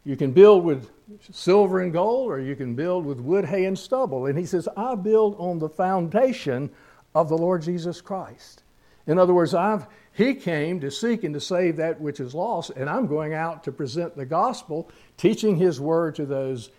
You 0.04 0.16
can 0.16 0.32
build 0.32 0.64
with 0.64 0.90
silver 1.32 1.82
and 1.82 1.94
gold, 1.94 2.32
or 2.32 2.40
you 2.40 2.56
can 2.56 2.76
build 2.76 3.06
with 3.06 3.20
wood, 3.20 3.46
hay, 3.46 3.66
and 3.66 3.78
stubble. 3.78 4.26
And 4.26 4.38
he 4.38 4.46
says, 4.46 4.68
I 4.76 4.96
build 4.96 5.36
on 5.38 5.60
the 5.60 5.70
foundation 5.70 6.70
of 7.14 7.30
the 7.30 7.38
Lord 7.38 7.62
Jesus 7.62 8.02
Christ. 8.02 8.64
In 9.08 9.18
other 9.18 9.34
words, 9.34 9.54
I've, 9.54 9.88
he 10.14 10.34
came 10.34 10.80
to 10.82 10.92
seek 10.92 11.24
and 11.24 11.34
to 11.34 11.40
save 11.40 11.78
that 11.78 12.00
which 12.00 12.20
is 12.20 12.34
lost, 12.34 12.72
and 12.72 12.90
I'm 12.90 13.08
going 13.08 13.34
out 13.34 13.64
to 13.66 13.72
present 13.72 14.16
the 14.16 14.26
gospel, 14.26 14.90
teaching 15.18 15.56
his 15.56 15.80
word 15.80 16.16
to 16.16 16.26
those. 16.26 16.70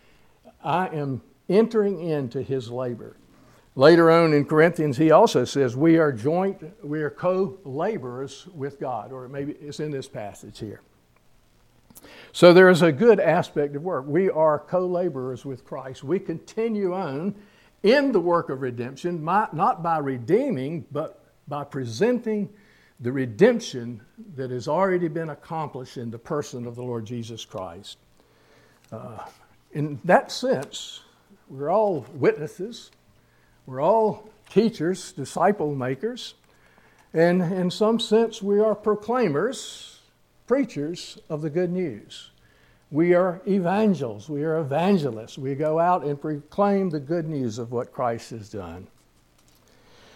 I 0.63 0.89
am 0.89 1.23
entering 1.49 2.01
into 2.01 2.43
his 2.43 2.71
labor. 2.71 3.17
Later 3.75 4.11
on 4.11 4.35
in 4.35 4.45
Corinthians, 4.45 4.99
he 4.99 5.11
also 5.11 5.45
says, 5.45 5.75
We 5.75 5.99
are 5.99 6.13
joint, 6.13 6.63
we 6.85 7.03
are 7.03 7.11
co 7.11 7.59
laborers 7.65 8.47
with 8.55 8.79
God, 8.79 9.13
or 9.13 9.29
maybe 9.29 9.53
it's 9.53 9.81
in 9.81 9.91
this 9.91 10.09
passage 10.09 10.59
here. 10.59 10.83
So 12.33 12.53
there 12.53 12.69
is 12.69 12.83
a 12.83 12.93
good 12.93 13.19
aspect 13.19 13.75
of 13.75 13.83
work. 13.83 14.05
We 14.07 14.29
are 14.29 14.59
co 14.59 14.87
laborers 14.87 15.45
with 15.45 15.65
Christ. 15.65 16.05
We 16.05 16.19
continue 16.19 16.95
on 16.95 17.35
in 17.83 18.13
the 18.13 18.21
work 18.21 18.51
of 18.51 18.61
redemption, 18.61 19.25
not 19.25 19.83
by 19.83 19.99
redeeming, 19.99 20.85
but 20.93 21.25
by 21.49 21.65
presenting 21.65 22.51
the 23.01 23.11
redemption 23.11 24.01
that 24.37 24.51
has 24.51 24.69
already 24.69 25.09
been 25.09 25.31
accomplished 25.31 25.97
in 25.97 26.11
the 26.11 26.19
person 26.19 26.67
of 26.67 26.77
the 26.77 26.83
Lord 26.83 27.05
Jesus 27.05 27.45
Christ. 27.45 27.99
Uh, 28.93 29.25
in 29.73 29.99
that 30.05 30.31
sense, 30.31 31.01
we're 31.49 31.71
all 31.71 32.07
witnesses 32.13 32.91
we're 33.67 33.81
all 33.81 34.29
teachers, 34.51 35.13
disciple 35.13 35.75
makers, 35.75 36.35
and 37.15 37.43
in 37.43 37.71
some 37.71 38.01
sense, 38.01 38.43
we 38.43 38.59
are 38.61 38.75
proclaimers, 38.75 40.01
preachers 40.47 41.19
of 41.29 41.43
the 41.43 41.51
good 41.51 41.71
news. 41.71 42.31
We 42.91 43.15
are 43.15 43.41
evangels, 43.47 44.29
we 44.29 44.45
are 44.45 44.59
evangelists. 44.59 45.39
We 45.39 45.55
go 45.55 45.79
out 45.79 46.05
and 46.05 46.21
proclaim 46.21 46.91
the 46.91 47.01
good 47.01 47.27
news 47.27 47.59
of 47.59 47.73
what 47.73 47.93
Christ 47.93 48.31
has 48.31 48.51
done. 48.51 48.87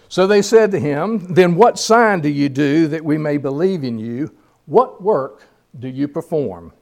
So 0.09 0.27
they 0.27 0.43
said 0.43 0.71
to 0.73 0.79
him, 0.79 1.35
Then 1.35 1.57
what 1.57 1.79
sign 1.79 2.21
do 2.21 2.29
you 2.29 2.49
do 2.49 2.87
that 2.89 3.05
we 3.05 3.19
may 3.19 3.39
believe 3.39 3.83
in 3.83 3.99
you? 3.99 4.35
What 4.67 5.03
work 5.03 5.45
do 5.79 5.89
you 5.89 6.07
perform? 6.07 6.73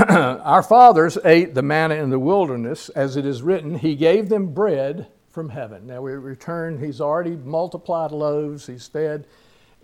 Our 0.08 0.62
fathers 0.62 1.18
ate 1.26 1.54
the 1.54 1.62
manna 1.62 1.96
in 1.96 2.08
the 2.08 2.18
wilderness, 2.18 2.88
as 2.90 3.16
it 3.16 3.26
is 3.26 3.42
written, 3.42 3.74
He 3.74 3.96
gave 3.96 4.30
them 4.30 4.54
bread 4.54 5.08
from 5.28 5.50
heaven. 5.50 5.86
Now 5.86 6.00
we 6.00 6.12
return, 6.12 6.78
he's 6.78 7.02
already 7.02 7.36
multiplied 7.36 8.10
loaves, 8.10 8.66
he's 8.66 8.86
fed, 8.88 9.26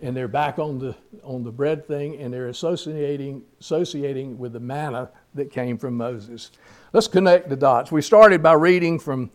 and 0.01 0.17
they're 0.17 0.27
back 0.27 0.57
on 0.57 0.79
the, 0.79 0.95
on 1.23 1.43
the 1.43 1.51
bread 1.51 1.87
thing, 1.87 2.17
and 2.17 2.33
they're 2.33 2.47
associating, 2.47 3.43
associating 3.59 4.39
with 4.39 4.53
the 4.53 4.59
manna 4.59 5.09
that 5.35 5.51
came 5.51 5.77
from 5.77 5.95
Moses. 5.95 6.49
Let's 6.93 7.07
connect 7.07 7.49
the 7.49 7.55
dots. 7.55 7.91
We 7.91 8.01
started 8.01 8.41
by 8.41 8.53
reading 8.53 8.97
from 8.97 9.29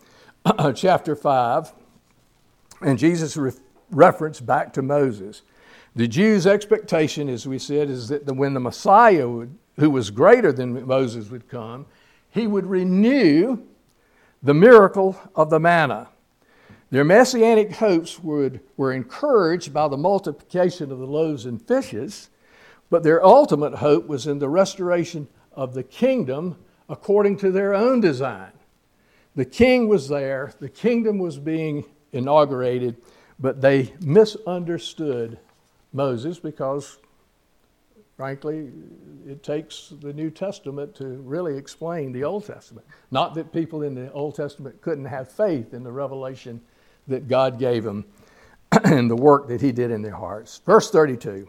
chapter 0.75 1.15
5, 1.15 1.73
and 2.81 2.99
Jesus 2.99 3.37
re- 3.37 3.53
referenced 3.93 4.45
back 4.45 4.73
to 4.73 4.83
Moses. 4.83 5.43
The 5.95 6.09
Jews' 6.09 6.47
expectation, 6.47 7.29
as 7.29 7.47
we 7.47 7.61
said, 7.61 7.89
is 7.89 8.09
that 8.09 8.27
when 8.35 8.55
the 8.55 8.61
Messiah, 8.61 9.29
would, 9.29 9.57
who 9.77 9.91
was 9.91 10.11
greater 10.11 10.53
than 10.53 10.87
Moses, 10.87 11.31
would 11.31 11.49
come, 11.49 11.87
he 12.31 12.47
would 12.47 12.67
renew 12.67 13.59
the 14.43 14.55
miracle 14.55 15.19
of 15.35 15.51
the 15.51 15.61
manna. 15.61 16.09
Their 16.91 17.05
messianic 17.05 17.73
hopes 17.73 18.19
would, 18.19 18.61
were 18.77 18.93
encouraged 18.93 19.73
by 19.73 19.89
the 19.89 19.97
multiplication 19.97 20.93
of 20.93 20.99
the 20.99 21.07
loaves 21.07 21.47
and 21.47 21.61
fishes, 21.61 22.29
but 22.91 23.03
their 23.03 23.25
ultimate 23.25 23.75
hope 23.77 24.07
was 24.07 24.27
in 24.27 24.39
the 24.39 24.49
restoration 24.49 25.27
of 25.53 25.73
the 25.73 25.83
kingdom 25.83 26.57
according 26.89 27.39
to 27.39 27.51
their 27.51 27.75
own 27.75 28.01
design. 28.01 28.53
The 29.35 29.47
king 29.47 29.89
was 29.89 30.09
there, 30.09 30.53
the 30.61 30.69
kingdom 30.69 31.19
was 31.19 31.39
being 31.39 31.85
inaugurated, 32.13 32.97
but 33.39 33.63
they 33.63 33.95
misunderstood 34.01 35.39
Moses 35.95 36.39
because, 36.39 36.99
frankly, 38.23 38.71
it 39.27 39.43
takes 39.43 39.93
the 40.01 40.13
New 40.13 40.31
Testament 40.31 40.95
to 40.95 41.05
really 41.05 41.59
explain 41.59 42.13
the 42.13 42.23
Old 42.23 42.47
Testament. 42.47 42.87
Not 43.11 43.35
that 43.35 43.53
people 43.53 43.83
in 43.83 43.97
the 43.97 44.13
Old 44.13 44.37
Testament 44.37 44.81
couldn't 44.81 45.07
have 45.07 45.29
faith 45.29 45.75
in 45.75 45.83
the 45.83 45.91
revelation 45.91 46.61
that 47.09 47.27
God 47.27 47.59
gave 47.59 47.83
them 47.83 48.05
and 48.85 49.11
the 49.11 49.17
work 49.17 49.49
that 49.49 49.61
He 49.61 49.73
did 49.73 49.91
in 49.91 50.03
their 50.03 50.15
hearts. 50.15 50.61
Verse 50.65 50.89
32 50.89 51.49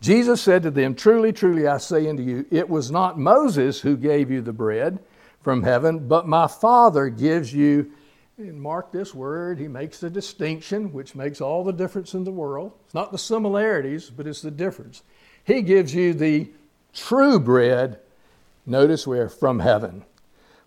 Jesus 0.00 0.42
said 0.42 0.64
to 0.64 0.70
them, 0.72 0.96
Truly, 0.96 1.32
truly, 1.32 1.68
I 1.68 1.78
say 1.78 2.08
unto 2.08 2.24
you, 2.24 2.44
it 2.50 2.68
was 2.68 2.90
not 2.90 3.16
Moses 3.16 3.80
who 3.80 3.96
gave 3.96 4.32
you 4.32 4.40
the 4.40 4.52
bread 4.52 4.98
from 5.42 5.62
heaven, 5.62 6.08
but 6.08 6.26
my 6.26 6.48
Father 6.48 7.08
gives 7.08 7.54
you 7.54 7.92
and 8.48 8.60
mark 8.60 8.90
this 8.90 9.14
word, 9.14 9.58
he 9.58 9.68
makes 9.68 10.00
the 10.00 10.10
distinction, 10.10 10.92
which 10.92 11.14
makes 11.14 11.40
all 11.40 11.62
the 11.62 11.72
difference 11.72 12.14
in 12.14 12.24
the 12.24 12.30
world. 12.30 12.72
It's 12.86 12.94
not 12.94 13.12
the 13.12 13.18
similarities, 13.18 14.10
but 14.10 14.26
it's 14.26 14.40
the 14.40 14.50
difference. 14.50 15.02
He 15.50 15.62
gives 15.62 15.92
you 15.92 16.14
the 16.14 16.48
true 16.94 17.40
bread, 17.40 17.98
notice 18.66 19.04
where, 19.04 19.28
from 19.28 19.58
heaven. 19.58 20.04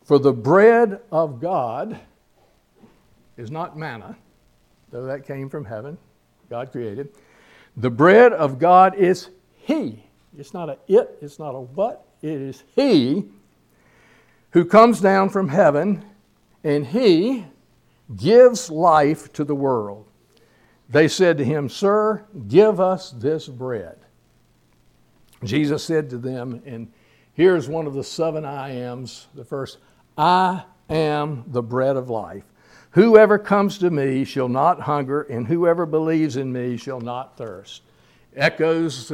For 0.04 0.20
the 0.20 0.34
bread 0.34 1.00
of 1.10 1.40
God 1.40 1.98
is 3.38 3.50
not 3.50 3.78
manna, 3.78 4.18
though 4.92 5.06
that 5.06 5.26
came 5.26 5.50
from 5.50 5.64
heaven, 5.64 5.98
God 6.50 6.74
created. 6.74 7.14
The 7.78 7.90
bread 7.90 8.34
of 8.34 8.60
God 8.60 8.96
is 8.96 9.30
He. 9.56 10.04
It's 10.38 10.54
not 10.54 10.68
a 10.68 10.78
it, 10.90 11.18
it's 11.22 11.40
not 11.40 11.56
a 11.56 11.62
what, 11.62 12.06
it 12.22 12.42
is 12.42 12.66
He 12.76 13.24
who 14.50 14.66
comes 14.66 15.00
down 15.00 15.30
from 15.30 15.48
heaven, 15.48 16.04
and 16.66 16.86
He 16.86 17.46
gives 18.18 18.70
life 18.70 19.32
to 19.32 19.46
the 19.46 19.56
world. 19.56 20.10
They 20.90 21.08
said 21.08 21.38
to 21.38 21.46
him, 21.46 21.70
Sir, 21.70 22.26
give 22.50 22.82
us 22.82 23.12
this 23.12 23.48
bread. 23.48 24.03
Jesus 25.46 25.84
said 25.84 26.10
to 26.12 26.18
them, 26.18 26.62
and 26.66 26.92
here's 27.34 27.68
one 27.68 27.88
of 27.88 27.94
the 27.94 28.04
seven 28.04 28.46
I 28.46 28.70
ams. 28.72 29.28
The 29.34 29.46
first, 29.46 29.78
I 30.18 30.64
am 30.90 31.46
the 31.48 31.64
bread 31.64 31.98
of 31.98 32.10
life. 32.10 32.44
Whoever 32.92 33.40
comes 33.40 33.80
to 33.80 33.90
me 33.90 34.24
shall 34.24 34.50
not 34.50 34.82
hunger, 34.82 35.24
and 35.24 35.48
whoever 35.48 35.86
believes 35.86 36.38
in 36.38 36.54
me 36.54 36.78
shall 36.78 37.02
not 37.02 37.38
thirst. 37.38 37.82
Echoes 38.36 39.12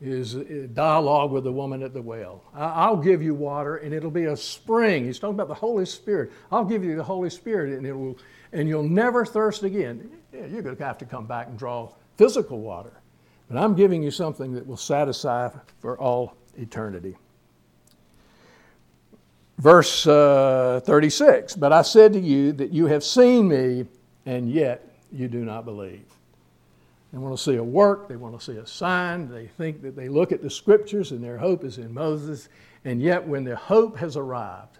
his 0.00 0.34
dialogue 0.74 1.32
with 1.32 1.42
the 1.44 1.52
woman 1.52 1.82
at 1.82 1.94
the 1.94 2.02
well. 2.02 2.44
I'll 2.54 2.96
give 2.96 3.20
you 3.22 3.34
water, 3.34 3.76
and 3.78 3.92
it'll 3.92 4.10
be 4.10 4.26
a 4.26 4.36
spring. 4.36 5.04
He's 5.04 5.18
talking 5.18 5.34
about 5.34 5.48
the 5.48 5.54
Holy 5.54 5.84
Spirit. 5.84 6.30
I'll 6.52 6.64
give 6.64 6.84
you 6.84 6.94
the 6.94 7.02
Holy 7.02 7.30
Spirit, 7.30 7.76
and 7.76 7.86
it 7.86 7.92
will, 7.92 8.18
and 8.52 8.68
you'll 8.68 8.82
never 8.84 9.24
thirst 9.24 9.64
again. 9.64 10.10
Yeah, 10.32 10.46
you're 10.46 10.62
going 10.62 10.76
to 10.76 10.84
have 10.84 10.98
to 10.98 11.04
come 11.04 11.26
back 11.26 11.48
and 11.48 11.58
draw 11.58 11.92
physical 12.16 12.60
water, 12.60 12.92
but 13.52 13.62
I'm 13.62 13.74
giving 13.74 14.02
you 14.02 14.10
something 14.10 14.54
that 14.54 14.66
will 14.66 14.78
satisfy 14.78 15.50
for 15.80 15.98
all 15.98 16.38
eternity. 16.56 17.18
Verse 19.58 20.06
uh, 20.06 20.80
36 20.84 21.56
But 21.56 21.70
I 21.70 21.82
said 21.82 22.14
to 22.14 22.18
you 22.18 22.52
that 22.52 22.72
you 22.72 22.86
have 22.86 23.04
seen 23.04 23.48
me, 23.48 23.84
and 24.24 24.50
yet 24.50 24.94
you 25.12 25.28
do 25.28 25.44
not 25.44 25.66
believe. 25.66 26.06
They 27.12 27.18
want 27.18 27.36
to 27.36 27.42
see 27.42 27.56
a 27.56 27.62
work, 27.62 28.08
they 28.08 28.16
want 28.16 28.40
to 28.40 28.42
see 28.42 28.56
a 28.56 28.66
sign, 28.66 29.28
they 29.28 29.48
think 29.48 29.82
that 29.82 29.96
they 29.96 30.08
look 30.08 30.32
at 30.32 30.40
the 30.40 30.48
scriptures 30.48 31.12
and 31.12 31.22
their 31.22 31.36
hope 31.36 31.62
is 31.62 31.76
in 31.76 31.92
Moses, 31.92 32.48
and 32.86 33.02
yet 33.02 33.26
when 33.26 33.44
their 33.44 33.56
hope 33.56 33.98
has 33.98 34.16
arrived, 34.16 34.78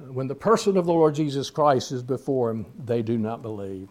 uh, 0.00 0.10
when 0.12 0.26
the 0.26 0.34
person 0.34 0.76
of 0.76 0.84
the 0.84 0.92
Lord 0.92 1.14
Jesus 1.14 1.48
Christ 1.48 1.92
is 1.92 2.02
before 2.02 2.48
them, 2.48 2.66
they 2.84 3.02
do 3.02 3.18
not 3.18 3.40
believe. 3.40 3.88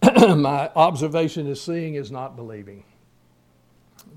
My 0.36 0.70
observation 0.76 1.48
is 1.48 1.60
seeing 1.60 1.96
is 1.96 2.12
not 2.12 2.36
believing. 2.36 2.84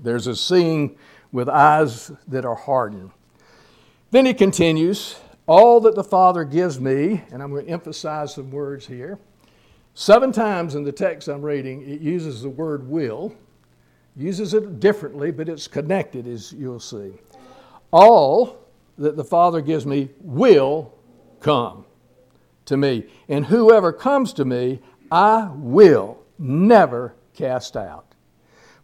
There's 0.02 0.26
a 0.26 0.36
seeing 0.36 0.96
with 1.32 1.48
eyes 1.48 2.10
that 2.28 2.44
are 2.44 2.54
hardened. 2.54 3.10
Then 4.10 4.26
he 4.26 4.34
continues, 4.34 5.16
All 5.46 5.80
that 5.80 5.94
the 5.94 6.04
Father 6.04 6.44
gives 6.44 6.80
me, 6.80 7.22
and 7.32 7.42
I'm 7.42 7.50
going 7.50 7.66
to 7.66 7.72
emphasize 7.72 8.34
some 8.34 8.50
words 8.50 8.86
here 8.86 9.18
Seven 9.98 10.30
times 10.30 10.74
in 10.74 10.84
the 10.84 10.92
text 10.92 11.26
I'm 11.26 11.40
reading, 11.40 11.80
it 11.88 12.02
uses 12.02 12.42
the 12.42 12.50
word 12.50 12.86
will, 12.86 13.34
uses 14.14 14.52
it 14.52 14.78
differently, 14.78 15.30
but 15.30 15.48
it's 15.48 15.66
connected, 15.66 16.26
as 16.26 16.52
you'll 16.52 16.78
see. 16.78 17.14
All 17.92 18.58
that 18.98 19.16
the 19.16 19.24
Father 19.24 19.62
gives 19.62 19.86
me 19.86 20.10
will 20.20 20.92
come 21.40 21.86
to 22.66 22.76
me. 22.76 23.06
And 23.30 23.46
whoever 23.46 23.90
comes 23.90 24.34
to 24.34 24.44
me, 24.44 24.82
I 25.10 25.48
will 25.54 26.18
never 26.38 27.14
cast 27.32 27.74
out. 27.74 28.05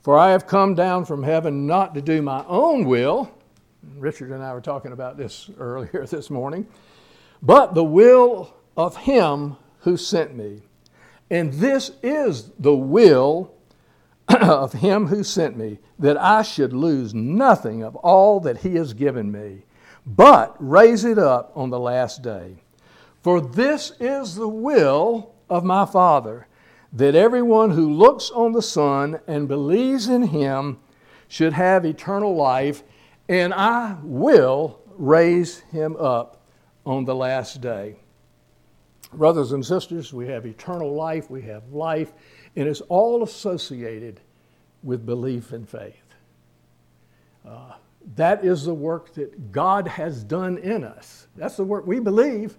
For 0.03 0.19
I 0.19 0.31
have 0.31 0.49
come 0.49 0.75
down 0.75 1.05
from 1.05 1.23
heaven 1.23 1.67
not 1.67 1.95
to 1.95 2.03
do 2.03 2.23
my 2.23 2.45
own 2.47 2.85
will. 2.87 3.31
Richard 3.97 4.33
and 4.33 4.43
I 4.43 4.53
were 4.53 4.61
talking 4.61 4.93
about 4.93 5.17
this 5.17 5.49
earlier 5.59 6.07
this 6.11 6.29
morning, 6.29 6.67
but 7.41 7.75
the 7.75 7.85
will 7.85 8.53
of 8.77 8.97
him 8.97 9.57
who 9.81 9.97
sent 9.97 10.35
me. 10.35 10.63
And 11.31 11.53
this 11.55 11.93
is 12.03 12.51
the 12.59 12.75
will 12.75 13.55
of 14.29 14.73
him 14.73 15.07
who 15.07 15.23
sent 15.23 15.57
me, 15.57 15.79
that 15.99 16.17
I 16.17 16.43
should 16.43 16.73
lose 16.73 17.15
nothing 17.15 17.83
of 17.83 17.97
all 17.97 18.41
that 18.41 18.59
he 18.59 18.75
has 18.77 18.95
given 18.95 19.31
me, 19.31 19.63
but 20.05 20.57
raise 20.59 21.05
it 21.05 21.19
up 21.19 21.53
on 21.55 21.71
the 21.71 21.79
last 21.79 22.23
day. 22.23 22.57
For 23.23 23.41
this 23.41 23.93
is 24.01 24.35
the 24.35 24.49
will 24.49 25.33
of 25.49 25.65
my 25.65 25.87
Father, 25.87 26.47
that 26.93 27.15
everyone 27.15 27.71
who 27.71 27.93
looks 27.93 28.31
on 28.31 28.53
the 28.53 28.63
Son 28.63 29.21
and 29.27 29.49
believes 29.49 30.09
in 30.09 30.23
him 30.23 30.79
should 31.29 31.55
have 31.55 31.85
eternal 31.87 32.35
life, 32.35 32.83
and 33.29 33.55
I 33.55 33.97
will 34.03 34.81
raise 34.99 35.61
him 35.61 35.97
up 35.97 36.43
on 36.85 37.05
the 37.05 37.15
last 37.15 37.61
day. 37.61 37.97
Brothers 39.15 39.53
and 39.53 39.65
sisters, 39.65 40.13
we 40.13 40.27
have 40.29 40.47
eternal 40.47 40.95
life, 40.95 41.31
we 41.31 41.43
have 41.43 41.69
life, 41.73 42.13
and 42.57 42.69
it's 42.69 42.81
all 42.83 43.23
associated 43.23 44.21
with 44.83 45.07
belief 45.07 45.53
and 45.53 45.69
faith. 45.69 46.15
Uh, 47.47 47.73
that 48.17 48.45
is 48.45 48.65
the 48.65 48.75
work 48.75 49.15
that 49.15 49.53
God 49.53 49.87
has 49.87 50.25
done 50.25 50.59
in 50.59 50.85
us. 50.85 51.29
That's 51.37 51.57
the 51.57 51.65
work 51.65 51.87
we 51.87 52.01
believe, 52.01 52.57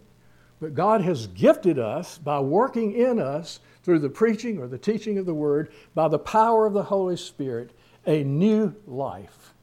but 0.62 0.74
God 0.74 1.02
has 1.02 1.28
gifted 1.28 1.78
us 1.78 2.18
by 2.18 2.40
working 2.40 2.94
in 2.94 3.20
us 3.20 3.60
through 3.84 4.00
the 4.00 4.10
preaching 4.10 4.60
or 4.60 4.68
the 4.68 4.78
teaching 4.78 5.18
of 5.18 5.26
the 5.26 5.34
Word, 5.34 5.72
by 5.94 6.08
the 6.08 6.20
power 6.20 6.66
of 6.66 6.74
the 6.74 6.84
Holy 6.84 7.18
Spirit, 7.18 7.72
a 8.06 8.24
new 8.24 8.74
life. 8.88 9.54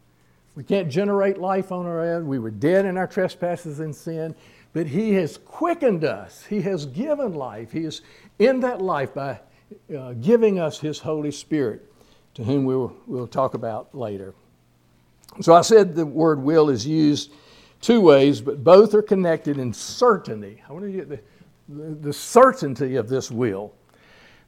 We 0.54 0.64
can't 0.64 0.88
generate 0.88 1.38
life 1.38 1.72
on 1.72 1.86
our 1.86 2.00
own. 2.00 2.28
We 2.28 2.38
were 2.38 2.50
dead 2.50 2.84
in 2.84 2.96
our 2.96 3.06
trespasses 3.06 3.80
and 3.80 3.94
sin. 3.94 4.34
But 4.72 4.86
He 4.86 5.14
has 5.14 5.38
quickened 5.38 6.04
us, 6.04 6.44
He 6.44 6.60
has 6.62 6.86
given 6.86 7.34
life. 7.34 7.72
He 7.72 7.84
is 7.84 8.02
in 8.38 8.60
that 8.60 8.80
life 8.80 9.14
by 9.14 9.40
uh, 9.96 10.12
giving 10.14 10.58
us 10.58 10.78
His 10.78 10.98
Holy 10.98 11.30
Spirit, 11.30 11.90
to 12.34 12.44
whom 12.44 12.64
we'll, 12.64 12.94
we'll 13.06 13.26
talk 13.26 13.54
about 13.54 13.94
later. 13.94 14.34
So 15.40 15.54
I 15.54 15.62
said 15.62 15.94
the 15.94 16.04
word 16.04 16.42
will 16.42 16.70
is 16.70 16.86
used 16.86 17.32
two 17.80 18.00
ways, 18.00 18.40
but 18.40 18.62
both 18.62 18.94
are 18.94 19.02
connected 19.02 19.58
in 19.58 19.72
certainty. 19.72 20.62
I 20.68 20.72
want 20.72 20.84
to 20.84 20.92
get 20.92 21.08
the, 21.08 21.20
the, 21.68 21.94
the 21.94 22.12
certainty 22.12 22.96
of 22.96 23.08
this 23.08 23.30
will, 23.30 23.72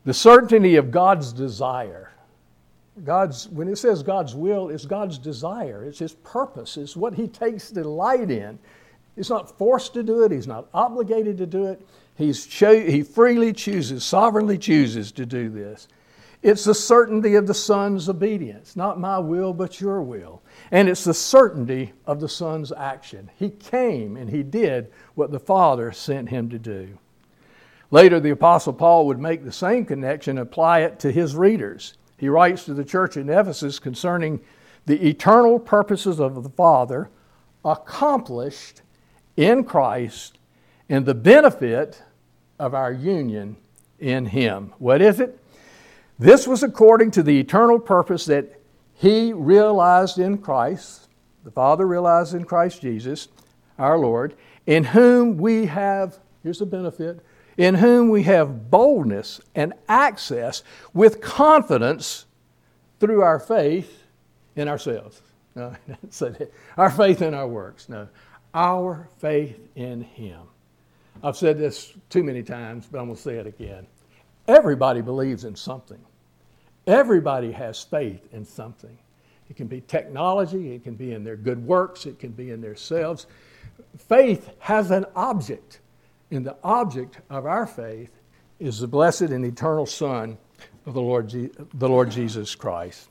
the 0.04 0.14
certainty 0.14 0.76
of 0.76 0.90
God's 0.90 1.32
desire. 1.32 2.12
God's, 3.04 3.48
when 3.48 3.68
it 3.68 3.76
says 3.76 4.02
God's 4.02 4.34
will, 4.34 4.68
it's 4.68 4.84
God's 4.84 5.18
desire, 5.18 5.84
it's 5.84 5.98
His 5.98 6.12
purpose, 6.12 6.76
it's 6.76 6.96
what 6.96 7.14
He 7.14 7.26
takes 7.26 7.70
delight 7.70 8.30
in. 8.30 8.58
He's 9.16 9.30
not 9.30 9.56
forced 9.58 9.94
to 9.94 10.02
do 10.02 10.24
it, 10.24 10.32
he's 10.32 10.46
not 10.46 10.68
obligated 10.72 11.36
to 11.38 11.46
do 11.46 11.66
it. 11.66 11.86
He's 12.16 12.46
cho- 12.46 12.84
he 12.84 13.02
freely 13.02 13.52
chooses, 13.52 14.04
sovereignly 14.04 14.58
chooses 14.58 15.12
to 15.12 15.26
do 15.26 15.48
this. 15.48 15.88
It's 16.42 16.64
the 16.64 16.74
certainty 16.74 17.36
of 17.36 17.46
the 17.46 17.54
Son's 17.54 18.08
obedience, 18.08 18.74
not 18.74 18.98
my 18.98 19.18
will, 19.18 19.52
but 19.52 19.80
your 19.80 20.02
will. 20.02 20.42
And 20.72 20.88
it's 20.88 21.04
the 21.04 21.14
certainty 21.14 21.92
of 22.04 22.20
the 22.20 22.28
Son's 22.28 22.72
action. 22.72 23.30
He 23.36 23.50
came 23.50 24.16
and 24.16 24.28
he 24.28 24.42
did 24.42 24.90
what 25.14 25.30
the 25.30 25.38
Father 25.38 25.92
sent 25.92 26.28
him 26.28 26.50
to 26.50 26.58
do. 26.58 26.98
Later, 27.92 28.18
the 28.18 28.30
Apostle 28.30 28.72
Paul 28.72 29.06
would 29.06 29.20
make 29.20 29.44
the 29.44 29.52
same 29.52 29.84
connection 29.84 30.38
and 30.38 30.48
apply 30.48 30.80
it 30.80 30.98
to 31.00 31.12
his 31.12 31.36
readers. 31.36 31.98
He 32.16 32.28
writes 32.28 32.64
to 32.64 32.74
the 32.74 32.86
church 32.86 33.18
in 33.18 33.28
Ephesus 33.28 33.78
concerning 33.78 34.40
the 34.86 35.08
eternal 35.08 35.58
purposes 35.58 36.18
of 36.18 36.42
the 36.42 36.48
Father 36.48 37.10
accomplished 37.64 38.80
in 39.36 39.62
Christ 39.64 40.38
and 40.88 41.04
the 41.04 41.14
benefit 41.14 42.02
of 42.58 42.74
our 42.74 42.92
union 42.92 43.56
in 43.98 44.26
Him. 44.26 44.72
What 44.78 45.02
is 45.02 45.20
it? 45.20 45.38
This 46.18 46.46
was 46.46 46.62
according 46.62 47.10
to 47.12 47.22
the 47.22 47.38
eternal 47.38 47.78
purpose 47.78 48.24
that 48.24 48.58
He 48.94 49.34
realized 49.34 50.18
in 50.18 50.38
Christ, 50.38 51.08
the 51.44 51.50
Father 51.50 51.86
realized 51.86 52.34
in 52.34 52.44
Christ 52.44 52.80
Jesus, 52.80 53.28
our 53.78 53.98
Lord, 53.98 54.34
in 54.66 54.84
whom 54.84 55.36
we 55.36 55.66
have, 55.66 56.18
here's 56.42 56.60
the 56.60 56.66
benefit, 56.66 57.20
in 57.56 57.76
whom 57.76 58.08
we 58.08 58.22
have 58.24 58.70
boldness 58.70 59.40
and 59.54 59.72
access 59.88 60.62
with 60.94 61.20
confidence 61.20 62.26
through 63.00 63.22
our 63.22 63.38
faith 63.38 64.04
in 64.56 64.68
ourselves. 64.68 65.20
No, 65.54 65.76
our 66.78 66.90
faith 66.90 67.20
in 67.20 67.34
our 67.34 67.46
works. 67.46 67.90
No, 67.90 68.08
our 68.54 69.06
faith 69.18 69.60
in 69.76 70.00
Him. 70.00 70.40
I've 71.22 71.36
said 71.36 71.58
this 71.58 71.92
too 72.08 72.24
many 72.24 72.42
times, 72.42 72.88
but 72.90 72.98
I'm 72.98 73.04
going 73.04 73.16
to 73.16 73.22
say 73.22 73.36
it 73.36 73.46
again. 73.46 73.86
Everybody 74.48 75.02
believes 75.02 75.44
in 75.44 75.54
something. 75.54 76.00
Everybody 76.86 77.52
has 77.52 77.82
faith 77.82 78.26
in 78.32 78.46
something. 78.46 78.96
It 79.48 79.56
can 79.56 79.66
be 79.66 79.82
technology, 79.82 80.74
it 80.74 80.82
can 80.82 80.94
be 80.94 81.12
in 81.12 81.22
their 81.22 81.36
good 81.36 81.64
works, 81.64 82.06
it 82.06 82.18
can 82.18 82.30
be 82.30 82.50
in 82.50 82.62
themselves. 82.62 83.26
Faith 83.98 84.50
has 84.58 84.90
an 84.90 85.04
object, 85.14 85.80
and 86.32 86.46
the 86.46 86.56
object 86.64 87.20
of 87.30 87.46
our 87.46 87.66
faith 87.66 88.10
is 88.58 88.80
the 88.80 88.86
blessed 88.86 89.22
and 89.22 89.44
eternal 89.44 89.86
Son 89.86 90.38
of 90.86 90.94
the 90.94 91.00
Lord, 91.00 91.28
Je- 91.28 91.50
the 91.74 91.88
Lord 91.88 92.10
Jesus 92.10 92.54
Christ. 92.54 93.08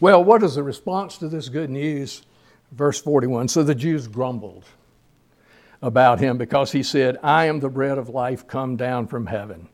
Well, 0.00 0.22
what 0.22 0.42
is 0.42 0.56
the 0.56 0.62
response 0.62 1.18
to 1.18 1.28
this 1.28 1.48
good 1.48 1.70
news? 1.70 2.22
Verse 2.72 3.00
41 3.00 3.48
So 3.48 3.62
the 3.62 3.74
Jews 3.74 4.08
grumbled 4.08 4.64
about 5.80 6.18
him 6.18 6.36
because 6.36 6.72
he 6.72 6.82
said, 6.82 7.18
I 7.22 7.46
am 7.46 7.60
the 7.60 7.68
bread 7.68 7.96
of 7.96 8.08
life 8.08 8.46
come 8.46 8.76
down 8.76 9.06
from 9.06 9.26
heaven. 9.26 9.68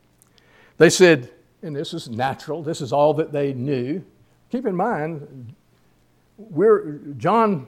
They 0.77 0.89
said, 0.89 1.31
and 1.63 1.75
this 1.75 1.93
is 1.93 2.09
natural, 2.09 2.61
this 2.61 2.81
is 2.81 2.93
all 2.93 3.13
that 3.15 3.31
they 3.31 3.53
knew. 3.53 4.03
Keep 4.51 4.65
in 4.67 4.75
mind, 4.75 5.55
we're, 6.37 6.99
John, 7.17 7.67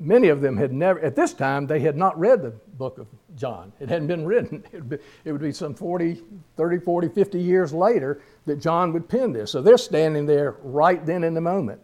many 0.00 0.28
of 0.28 0.40
them 0.40 0.56
had 0.56 0.72
never, 0.72 1.00
at 1.00 1.16
this 1.16 1.32
time, 1.32 1.66
they 1.66 1.80
had 1.80 1.96
not 1.96 2.18
read 2.18 2.42
the 2.42 2.50
book 2.50 2.98
of 2.98 3.06
John. 3.36 3.72
It 3.80 3.88
hadn't 3.88 4.08
been 4.08 4.24
written. 4.24 4.64
It 4.72 4.80
would 4.80 4.88
be, 4.88 4.98
it 5.24 5.32
would 5.32 5.40
be 5.40 5.52
some 5.52 5.74
40, 5.74 6.22
30, 6.56 6.78
40, 6.78 7.08
50 7.08 7.40
years 7.40 7.72
later 7.72 8.20
that 8.46 8.56
John 8.60 8.92
would 8.92 9.08
pen 9.08 9.32
this. 9.32 9.52
So 9.52 9.62
they're 9.62 9.78
standing 9.78 10.26
there 10.26 10.56
right 10.62 11.04
then 11.04 11.24
in 11.24 11.34
the 11.34 11.40
moment. 11.40 11.80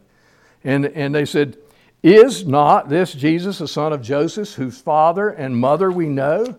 And, 0.64 0.86
and 0.86 1.14
they 1.14 1.24
said, 1.24 1.56
Is 2.02 2.46
not 2.46 2.88
this 2.88 3.12
Jesus 3.12 3.58
the 3.58 3.68
son 3.68 3.92
of 3.92 4.02
Joseph, 4.02 4.54
whose 4.54 4.80
father 4.80 5.30
and 5.30 5.56
mother 5.56 5.90
we 5.90 6.06
know? 6.06 6.58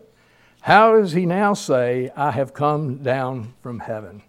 How 0.61 0.93
does 0.93 1.11
he 1.11 1.25
now 1.25 1.53
say, 1.53 2.11
I 2.15 2.31
have 2.31 2.53
come 2.53 2.97
down 2.97 3.53
from 3.61 3.79
heaven? 3.79 4.21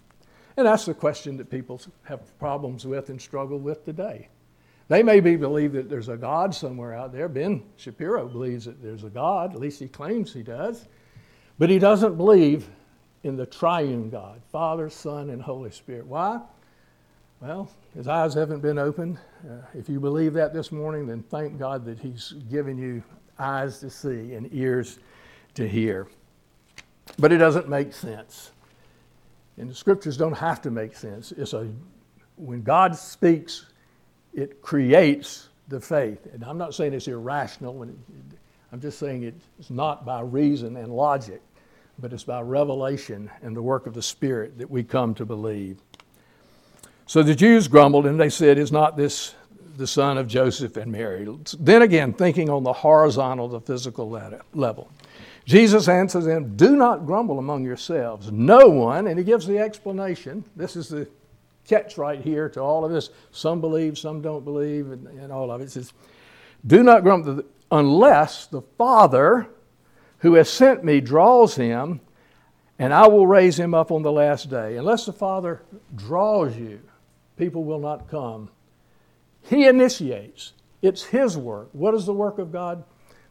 And 0.57 0.67
that's 0.67 0.85
the 0.85 0.95
question 0.95 1.37
that 1.39 1.51
people 1.51 1.81
have 2.05 2.39
problems 2.39 2.87
with 2.87 3.09
and 3.09 3.21
struggle 3.21 3.59
with 3.59 3.85
today. 3.85 4.29
They 4.93 5.03
maybe 5.03 5.37
believe 5.37 5.73
that 5.73 5.89
there's 5.89 6.11
a 6.11 6.19
God 6.19 6.55
somewhere 6.55 6.93
out 6.93 7.15
there. 7.15 7.27
Ben 7.27 7.63
Shapiro 7.79 8.29
believes 8.29 8.67
that 8.67 8.83
there's 8.83 9.05
a 9.05 9.09
God, 9.09 9.55
at 9.55 9.59
least 9.59 9.81
he 9.81 9.89
claims 9.89 10.35
he 10.35 10.43
does. 10.43 10.87
But 11.59 11.71
he 11.71 11.79
doesn't 11.79 12.19
believe 12.19 12.69
in 13.23 13.35
the 13.35 13.47
triune 13.47 14.11
God, 14.11 14.43
Father, 14.53 14.91
Son, 14.91 15.31
and 15.31 15.41
Holy 15.41 15.71
Spirit. 15.71 16.07
Why? 16.07 16.43
Well, 17.41 17.71
his 17.95 18.07
eyes 18.07 18.35
haven't 18.35 18.61
been 18.61 18.77
opened. 18.77 19.17
Uh, 19.43 19.63
if 19.73 19.89
you 19.89 19.99
believe 19.99 20.35
that 20.35 20.53
this 20.53 20.71
morning, 20.71 21.07
then 21.07 21.23
thank 21.23 21.59
God 21.59 21.87
that 21.87 21.99
he's 21.99 22.35
given 22.51 22.77
you 22.77 23.03
eyes 23.39 23.81
to 23.81 23.89
see 23.89 24.35
and 24.35 24.47
ears 24.53 24.99
to 25.55 25.67
hear. 25.67 26.07
But 27.19 27.33
it 27.33 27.39
doesn't 27.39 27.67
make 27.67 27.95
sense. 27.95 28.51
And 29.57 29.71
the 29.71 29.75
scriptures 29.75 30.19
don't 30.19 30.37
have 30.37 30.61
to 30.61 30.71
make 30.71 30.95
sense. 30.95 31.33
It's 31.33 31.55
a 31.55 31.67
when 32.37 32.63
God 32.63 32.95
speaks, 32.95 33.72
it 34.35 34.63
creates 34.63 35.49
the 35.69 35.81
faith. 35.81 36.27
And 36.33 36.45
I'm 36.45 36.59
not 36.59 36.75
saying 36.75 36.93
it's 36.93 37.09
irrational. 37.09 37.83
I'm 38.73 38.81
just 38.81 38.99
saying 38.99 39.25
it's 39.59 39.71
not 39.71 40.05
by 40.05 40.21
reason 40.21 40.77
and 40.77 40.93
logic, 40.93 41.41
but 41.99 42.13
it's 42.13 42.25
by 42.25 42.41
revelation 42.41 43.31
and 43.43 43.57
the 43.57 43.63
work 43.63 43.87
of 43.87 43.95
the 43.95 44.03
Spirit 44.03 44.59
that 44.59 44.71
we 44.71 44.83
come 44.83 45.15
to 45.15 45.25
believe. 45.25 45.79
So 47.07 47.23
the 47.23 47.35
Jews 47.35 47.69
grumbled 47.69 48.07
and 48.07 48.19
they 48.19 48.31
said, 48.31 48.59
Is 48.59 48.73
not 48.73 48.97
this 48.97 49.35
the 49.77 49.87
son 49.87 50.19
of 50.19 50.29
Joseph 50.29 50.77
and 50.77 50.91
Mary? 50.91 51.27
Then 51.59 51.83
again, 51.83 52.13
thinking 52.13 52.49
on 52.49 52.63
the 52.63 52.73
horizontal, 52.73 53.49
the 53.49 53.61
physical 53.61 54.09
level. 54.55 54.91
Jesus 55.45 55.89
answers 55.89 56.25
them, 56.25 56.57
Do 56.57 56.77
not 56.77 57.05
grumble 57.05 57.39
among 57.39 57.65
yourselves. 57.65 58.31
No 58.31 58.69
one, 58.69 59.09
and 59.09 59.19
he 59.19 59.25
gives 59.25 59.47
the 59.47 59.59
explanation. 59.59 60.45
This 60.57 60.77
is 60.77 60.89
the 60.89 61.09
catch 61.67 61.99
right 61.99 62.21
here 62.21 62.49
to 62.51 62.61
all 62.61 62.85
of 62.85 62.93
this. 62.93 63.11
Some 63.31 63.61
believe, 63.61 63.99
some 63.99 64.23
don't 64.23 64.45
believe, 64.45 64.91
and, 64.91 65.07
and 65.07 65.33
all 65.33 65.51
of 65.51 65.61
it. 65.61 65.65
It 65.65 65.71
says, 65.71 65.93
Do 66.67 66.83
not 66.83 67.03
grumble 67.03 67.43
unless 67.71 68.47
the 68.47 68.63
Father 68.79 69.49
who 70.19 70.35
has 70.35 70.49
sent 70.49 70.85
me 70.85 71.01
draws 71.01 71.57
him, 71.57 72.01
and 72.79 72.93
I 72.93 73.09
will 73.09 73.27
raise 73.27 73.59
him 73.59 73.75
up 73.75 73.91
on 73.91 74.03
the 74.03 74.13
last 74.13 74.51
day. 74.51 74.77
Unless 74.77 75.07
the 75.07 75.13
Father 75.13 75.63
draws 75.95 76.57
you, 76.57 76.81
people 77.37 77.65
will 77.65 77.81
not 77.81 78.09
come. 78.09 78.51
He 79.43 79.67
initiates. 79.67 80.53
It's 80.83 81.05
His 81.05 81.37
work. 81.37 81.69
What 81.73 81.95
is 81.95 82.07
the 82.07 82.13
work 82.13 82.39
of 82.39 82.53
God? 82.53 82.85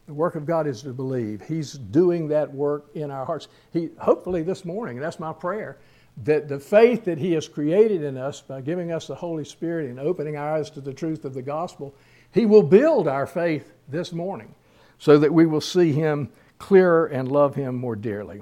The 0.08 0.14
work 0.14 0.36
of 0.36 0.46
God 0.46 0.68
is 0.68 0.82
to 0.82 0.94
believe. 0.94 1.42
He's 1.42 1.74
doing 1.74 2.28
that 2.30 2.52
work 2.52 2.88
in 2.96 3.12
our 3.12 3.26
hearts. 3.26 3.48
He, 3.72 3.90
hopefully, 4.00 4.42
this 4.42 4.66
morning, 4.66 5.00
that's 5.00 5.20
my 5.20 5.32
prayer, 5.32 5.78
that 6.24 6.48
the 6.48 6.60
faith 6.60 7.06
that 7.06 7.18
He 7.18 7.34
has 7.34 7.48
created 7.48 8.04
in 8.04 8.18
us 8.18 8.42
by 8.42 8.62
giving 8.62 8.92
us 8.92 9.08
the 9.08 9.16
Holy 9.16 9.46
Spirit 9.46 9.90
and 9.90 10.00
opening 10.00 10.38
our 10.38 10.56
eyes 10.56 10.70
to 10.72 10.82
the 10.82 10.94
truth 10.94 11.26
of 11.26 11.34
the 11.34 11.42
gospel, 11.42 11.96
He 12.32 12.46
will 12.46 12.64
build 12.64 13.08
our 13.08 13.26
faith 13.26 13.74
this 13.88 14.12
morning 14.12 14.54
so 15.00 15.18
that 15.18 15.34
we 15.34 15.46
will 15.46 15.62
see 15.62 15.92
Him 15.92 16.30
clearer 16.60 17.08
and 17.08 17.32
love 17.32 17.56
Him 17.56 17.76
more 17.76 17.96
dearly. 17.96 18.42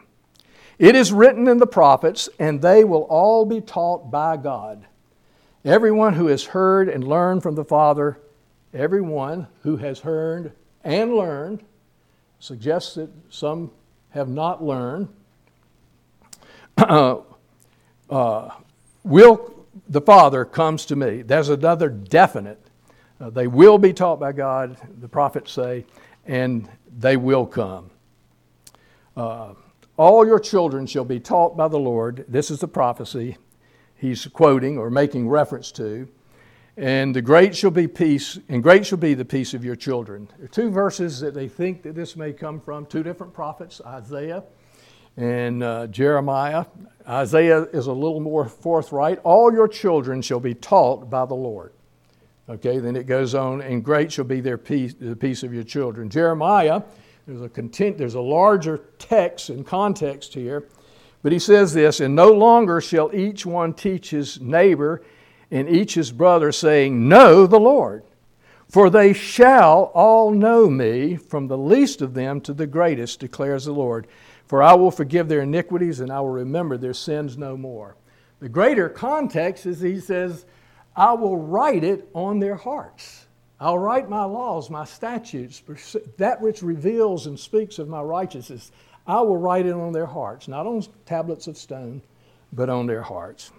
It 0.78 0.96
is 0.96 1.12
written 1.12 1.48
in 1.48 1.58
the 1.58 1.68
prophets, 1.68 2.30
and 2.40 2.62
they 2.62 2.84
will 2.84 3.04
all 3.04 3.46
be 3.46 3.62
taught 3.62 4.10
by 4.10 4.38
God. 4.38 4.86
Everyone 5.66 6.14
who 6.14 6.28
has 6.28 6.46
heard 6.46 6.88
and 6.88 7.06
learned 7.06 7.44
from 7.44 7.56
the 7.56 7.66
Father, 7.66 8.18
everyone 8.74 9.48
who 9.64 9.76
has 9.78 10.00
heard 10.00 10.54
and 10.84 11.14
learned, 11.14 11.64
suggests 12.40 12.96
that 12.96 13.10
some 13.30 13.72
have 14.12 14.30
not 14.30 14.64
learned, 14.64 15.10
uh, 16.78 17.18
uh, 18.10 18.50
will 19.04 19.60
the 19.88 20.02
Father 20.02 20.46
comes 20.46 20.86
to 20.88 20.96
me. 20.96 21.22
There's 21.22 21.50
another 21.50 21.90
definite. 21.90 22.62
Uh, 23.20 23.30
they 23.30 23.48
will 23.48 23.78
be 23.78 23.94
taught 23.94 24.20
by 24.20 24.32
God, 24.32 24.78
the 25.00 25.08
prophets 25.08 25.52
say, 25.52 25.86
and 26.26 26.70
they 26.98 27.18
will 27.18 27.46
come. 27.46 27.90
Uh, 29.16 29.54
all 29.98 30.26
your 30.26 30.40
children 30.40 30.86
shall 30.86 31.06
be 31.06 31.20
taught 31.20 31.58
by 31.58 31.68
the 31.68 31.80
Lord. 31.80 32.26
This 32.28 32.50
is 32.50 32.60
the 32.60 32.68
prophecy 32.68 33.38
he's 33.96 34.26
quoting 34.28 34.78
or 34.78 34.90
making 34.90 35.28
reference 35.28 35.72
to. 35.74 36.08
And 36.78 37.14
the 37.14 37.22
great 37.22 37.54
shall 37.54 37.72
be 37.72 37.88
peace, 37.88 38.40
and 38.48 38.64
great 38.64 38.86
shall 38.86 38.98
be 38.98 39.14
the 39.14 39.26
peace 39.26 39.54
of 39.54 39.66
your 39.66 39.76
children. 39.76 40.30
There 40.38 40.46
are 40.46 40.48
two 40.48 40.72
verses 40.72 41.20
that 41.20 41.34
they 41.34 41.50
think 41.50 41.84
that 41.84 41.96
this 41.96 42.16
may 42.16 42.32
come 42.32 42.62
from, 42.62 42.86
two 42.86 43.04
different 43.04 43.34
prophets, 43.34 43.82
Isaiah 43.86 44.44
and 45.18 45.64
uh, 45.64 45.88
Jeremiah. 45.88 46.66
Isaiah 47.08 47.64
is 47.64 47.88
a 47.88 47.94
little 47.94 48.20
more 48.20 48.46
forthright. 48.46 49.20
All 49.24 49.52
your 49.52 49.68
children 49.68 50.22
shall 50.22 50.40
be 50.40 50.54
taught 50.54 51.10
by 51.10 51.26
the 51.26 51.36
Lord. 51.36 51.74
Okay, 52.50 52.80
then 52.80 52.96
it 52.96 53.06
goes 53.06 53.36
on, 53.36 53.62
and 53.62 53.84
great 53.84 54.12
shall 54.12 54.26
be 54.26 54.42
their 54.42 54.58
peace, 54.58 54.96
the 55.00 55.16
peace 55.16 55.44
of 55.44 55.54
your 55.54 55.64
children. 55.64 56.10
Jeremiah, 56.10 56.82
there's 57.28 57.42
a 57.42 57.50
content, 57.50 57.98
there's 57.98 58.16
a 58.16 58.22
larger 58.22 58.82
text 58.98 59.50
and 59.50 59.66
context 59.66 60.34
here, 60.34 60.66
but 61.22 61.32
he 61.32 61.38
says 61.38 61.74
this, 61.74 62.00
and 62.00 62.16
no 62.16 62.32
longer 62.32 62.82
shall 62.82 63.14
each 63.14 63.46
one 63.46 63.74
teach 63.74 64.10
his 64.10 64.42
neighbor 64.42 65.04
and 65.52 65.70
each 65.70 65.94
his 65.94 66.12
brother, 66.12 66.52
saying, 66.52 67.08
Know 67.08 67.46
the 67.46 67.60
Lord. 67.60 68.04
For 68.68 68.90
they 68.90 69.14
shall 69.14 69.92
all 69.96 70.32
know 70.32 70.70
me, 70.70 71.16
from 71.18 71.48
the 71.48 71.58
least 71.58 72.02
of 72.02 72.14
them 72.14 72.40
to 72.42 72.54
the 72.54 72.68
greatest, 72.68 73.20
declares 73.20 73.66
the 73.66 73.74
Lord. 73.74 74.08
For 74.50 74.64
I 74.64 74.74
will 74.74 74.90
forgive 74.90 75.30
their 75.30 75.42
iniquities 75.42 76.00
and 76.00 76.12
I 76.12 76.20
will 76.22 76.30
remember 76.30 76.76
their 76.76 76.96
sins 76.96 77.38
no 77.38 77.56
more. 77.56 77.96
The 78.40 78.50
greater 78.50 78.90
context 78.90 79.68
is 79.68 79.80
he 79.80 80.00
says, 80.00 80.46
I 80.96 81.14
will 81.14 81.38
write 81.38 81.84
it 81.84 82.10
on 82.16 82.40
their 82.40 82.56
hearts. 82.56 83.28
I'll 83.60 83.78
write 83.78 84.10
my 84.10 84.24
laws, 84.24 84.72
my 84.72 84.86
statutes, 84.86 85.62
that 86.18 86.42
which 86.42 86.64
reveals 86.64 87.28
and 87.28 87.40
speaks 87.40 87.78
of 87.78 87.90
my 87.90 88.02
righteousness. 88.02 88.72
I 89.06 89.22
will 89.22 89.38
write 89.38 89.68
it 89.68 89.74
on 89.74 89.94
their 89.94 90.08
hearts, 90.08 90.48
not 90.48 90.66
on 90.66 90.84
tablets 91.06 91.46
of 91.46 91.56
stone, 91.56 92.02
but 92.52 92.72
on 92.72 92.88
their 92.88 93.04
hearts. 93.04 93.52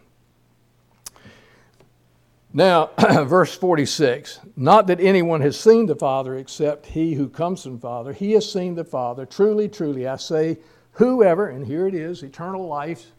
Now, 2.53 2.91
verse 3.27 3.55
46 3.55 4.41
Not 4.57 4.89
that 4.89 4.99
anyone 4.99 5.41
has 5.43 5.61
seen 5.61 5.87
the 5.87 5.95
Father 5.95 6.35
except 6.35 6.87
he 6.87 7.15
who 7.15 7.29
comes 7.29 7.63
from 7.63 7.75
the 7.75 7.81
Father. 7.81 8.13
He 8.13 8.33
has 8.33 8.51
seen 8.51 8.75
the 8.75 8.85
Father. 8.85 9.25
Truly, 9.25 9.69
truly, 9.69 10.09
I 10.09 10.17
say, 10.17 10.59
whoever, 10.93 11.49
and 11.49 11.67
here 11.67 11.87
it 11.87 11.95
is, 11.95 12.23
eternal 12.23 12.67
life, 12.67 13.13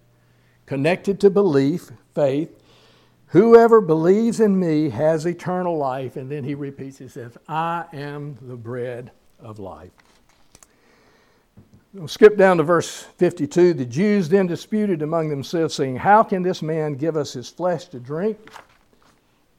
connected 0.65 1.19
to 1.19 1.29
belief, 1.29 1.91
faith, 2.13 2.49
whoever 3.27 3.81
believes 3.81 4.39
in 4.39 4.59
me 4.59 4.89
has 4.89 5.25
eternal 5.25 5.77
life. 5.77 6.15
And 6.15 6.29
then 6.29 6.43
he 6.43 6.55
repeats, 6.55 6.97
he 6.97 7.07
says, 7.07 7.37
I 7.47 7.85
am 7.93 8.37
the 8.41 8.55
bread 8.55 9.11
of 9.39 9.59
life. 9.59 9.91
We'll 11.93 12.07
skip 12.07 12.37
down 12.37 12.57
to 12.57 12.63
verse 12.63 13.01
52. 13.17 13.73
The 13.73 13.85
Jews 13.85 14.29
then 14.29 14.47
disputed 14.47 15.01
among 15.01 15.29
themselves, 15.29 15.73
saying, 15.73 15.97
How 15.97 16.23
can 16.23 16.41
this 16.41 16.61
man 16.61 16.93
give 16.93 17.17
us 17.17 17.33
his 17.33 17.49
flesh 17.49 17.85
to 17.87 17.99
drink? 17.99 18.37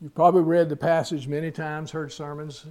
You've 0.01 0.15
probably 0.15 0.43
read 0.43 0.71
the 0.71 0.77
passage 0.77 1.29
many 1.29 1.51
times, 1.51 1.91
heard 1.91 2.11
sermons. 2.11 2.65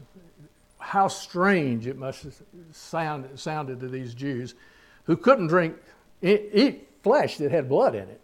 How 0.80 1.08
strange 1.08 1.86
it 1.86 1.95
must 1.95 2.23
have 2.23 2.41
sound, 2.71 3.39
sounded 3.39 3.80
to 3.82 3.88
these 3.88 4.15
Jews 4.15 4.56
who 5.05 5.17
couldn't 5.17 5.47
drink, 5.47 5.75
eat 6.21 6.87
flesh 7.03 7.37
that 7.37 7.51
had 7.51 7.67
blood 7.67 7.95
in 7.95 8.07
it. 8.07 8.21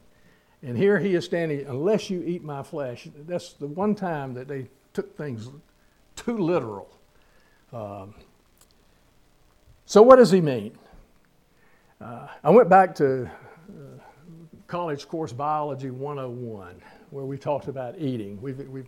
And 0.64 0.78
here 0.78 1.00
he 1.00 1.16
is 1.16 1.26
standing, 1.26 1.66
unless 1.68 2.10
you 2.10 2.24
eat 2.24 2.44
my 2.44 2.64
flesh. 2.64 3.08
That's 3.28 3.54
the 3.54 3.68
one 3.68 3.96
time 3.96 4.34
that 4.34 4.48
they 4.48 4.68
took 4.94 5.16
things 5.16 5.50
too 6.16 6.38
literal. 6.38 6.90
Um, 7.72 8.16
so, 9.86 10.02
what 10.02 10.18
does 10.18 10.32
he 10.32 10.42
mean? 10.42 10.78
Uh, 12.02 12.28
I 12.44 12.50
went 12.50 12.70
back 12.70 12.96
to 12.96 13.26
uh, 13.26 13.30
college 14.68 15.08
course 15.08 15.32
Biology 15.32 15.90
101, 15.90 16.82
where 17.12 17.26
we 17.26 17.38
talked 17.38 17.68
about 17.68 17.98
eating. 18.00 18.42
We've, 18.42 18.58
we've 18.68 18.88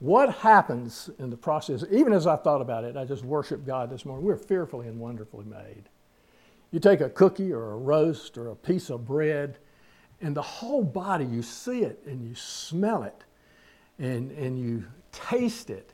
what 0.00 0.34
happens 0.34 1.08
in 1.18 1.30
the 1.30 1.36
process, 1.36 1.84
even 1.90 2.12
as 2.12 2.26
I 2.26 2.36
thought 2.36 2.60
about 2.60 2.84
it, 2.84 2.96
I 2.96 3.04
just 3.04 3.24
worship 3.24 3.64
God 3.64 3.90
this 3.90 4.04
morning. 4.04 4.24
We're 4.24 4.36
fearfully 4.36 4.88
and 4.88 4.98
wonderfully 4.98 5.44
made. 5.44 5.84
You 6.74 6.80
take 6.80 7.00
a 7.00 7.08
cookie 7.08 7.52
or 7.52 7.70
a 7.70 7.76
roast 7.76 8.36
or 8.36 8.48
a 8.48 8.56
piece 8.56 8.90
of 8.90 9.06
bread, 9.06 9.58
and 10.20 10.34
the 10.34 10.42
whole 10.42 10.82
body, 10.82 11.24
you 11.24 11.40
see 11.40 11.84
it 11.84 12.02
and 12.04 12.26
you 12.26 12.34
smell 12.34 13.04
it 13.04 13.22
and, 14.00 14.32
and 14.32 14.58
you 14.58 14.84
taste 15.12 15.70
it. 15.70 15.92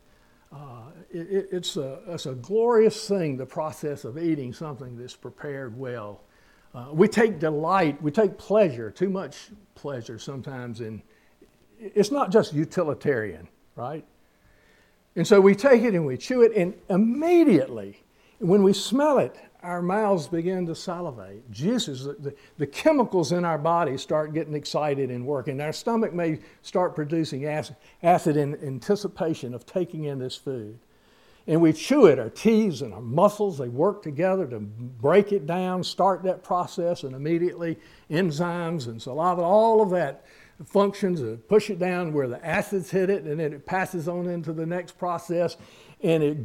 Uh, 0.51 0.85
it, 1.11 1.49
it's, 1.53 1.77
a, 1.77 1.99
it's 2.07 2.25
a 2.25 2.33
glorious 2.33 3.07
thing, 3.07 3.37
the 3.37 3.45
process 3.45 4.05
of 4.05 4.17
eating 4.17 4.55
something 4.55 4.97
that's 4.97 5.15
prepared 5.15 5.79
well. 5.79 6.23
Uh, 6.75 6.87
we 6.93 7.07
take 7.07 7.39
delight, 7.39 8.01
we 8.03 8.11
take 8.11 8.39
pleasure, 8.39 8.91
too 8.91 9.11
much 9.11 9.51
pleasure 9.75 10.19
sometimes 10.19 10.81
in 10.81 11.03
it's 11.79 12.11
not 12.11 12.33
just 12.33 12.55
utilitarian 12.55 13.47
right? 13.77 14.05
And 15.15 15.27
so 15.27 15.43
we 15.43 15.55
take 15.55 15.83
it 15.83 15.95
and 15.95 16.07
we 16.07 16.17
chew 16.17 16.41
it, 16.41 16.57
and 16.57 16.73
immediately, 16.89 18.03
when 18.39 18.63
we 18.63 18.73
smell 18.73 19.19
it, 19.19 19.37
our 19.63 19.83
mouths 19.83 20.27
begin 20.27 20.67
to 20.67 20.75
salivate. 20.75 21.51
Juices, 21.51 22.05
the, 22.05 22.35
the, 22.59 22.67
chemicals 22.67 23.33
in 23.33 23.45
our 23.45 23.59
body 23.59 23.99
start 23.99 24.33
getting 24.33 24.55
excited 24.55 25.11
and 25.11 25.27
working. 25.27 25.61
Our 25.61 25.73
stomach 25.73 26.13
may 26.13 26.39
start 26.63 26.95
producing 26.95 27.47
acid, 27.47 27.77
acid 28.03 28.37
in 28.37 28.57
anticipation 28.65 29.55
of 29.55 29.67
taking 29.67 30.05
in 30.05 30.19
this 30.19 30.37
food. 30.37 30.79
And 31.47 31.61
we 31.61 31.73
chew 31.73 32.07
it, 32.07 32.19
our 32.19 32.31
teeth 32.31 32.81
and 32.81 32.95
our 32.95 33.01
muscles, 33.01 33.59
they 33.59 33.69
work 33.69 34.03
together 34.03 34.47
to 34.47 34.61
break 34.61 35.33
it 35.33 35.47
down, 35.47 35.83
start 35.83 36.23
that 36.23 36.43
process, 36.43 37.03
and 37.03 37.15
immediately 37.15 37.79
enzymes 38.11 38.87
and 38.87 39.01
saliva, 39.01 39.43
all 39.43 39.83
of 39.83 39.91
that 39.91 40.25
functions 40.65 41.21
to 41.21 41.37
push 41.49 41.71
it 41.71 41.79
down 41.79 42.13
where 42.13 42.29
the 42.29 42.45
acids 42.47 42.91
hit 42.91 43.11
it, 43.11 43.25
and 43.25 43.41
then 43.41 43.53
it 43.53 43.65
passes 43.65 44.07
on 44.07 44.29
into 44.29 44.53
the 44.53 44.67
next 44.67 44.99
process, 44.99 45.57
and 46.03 46.23
it's 46.23 46.41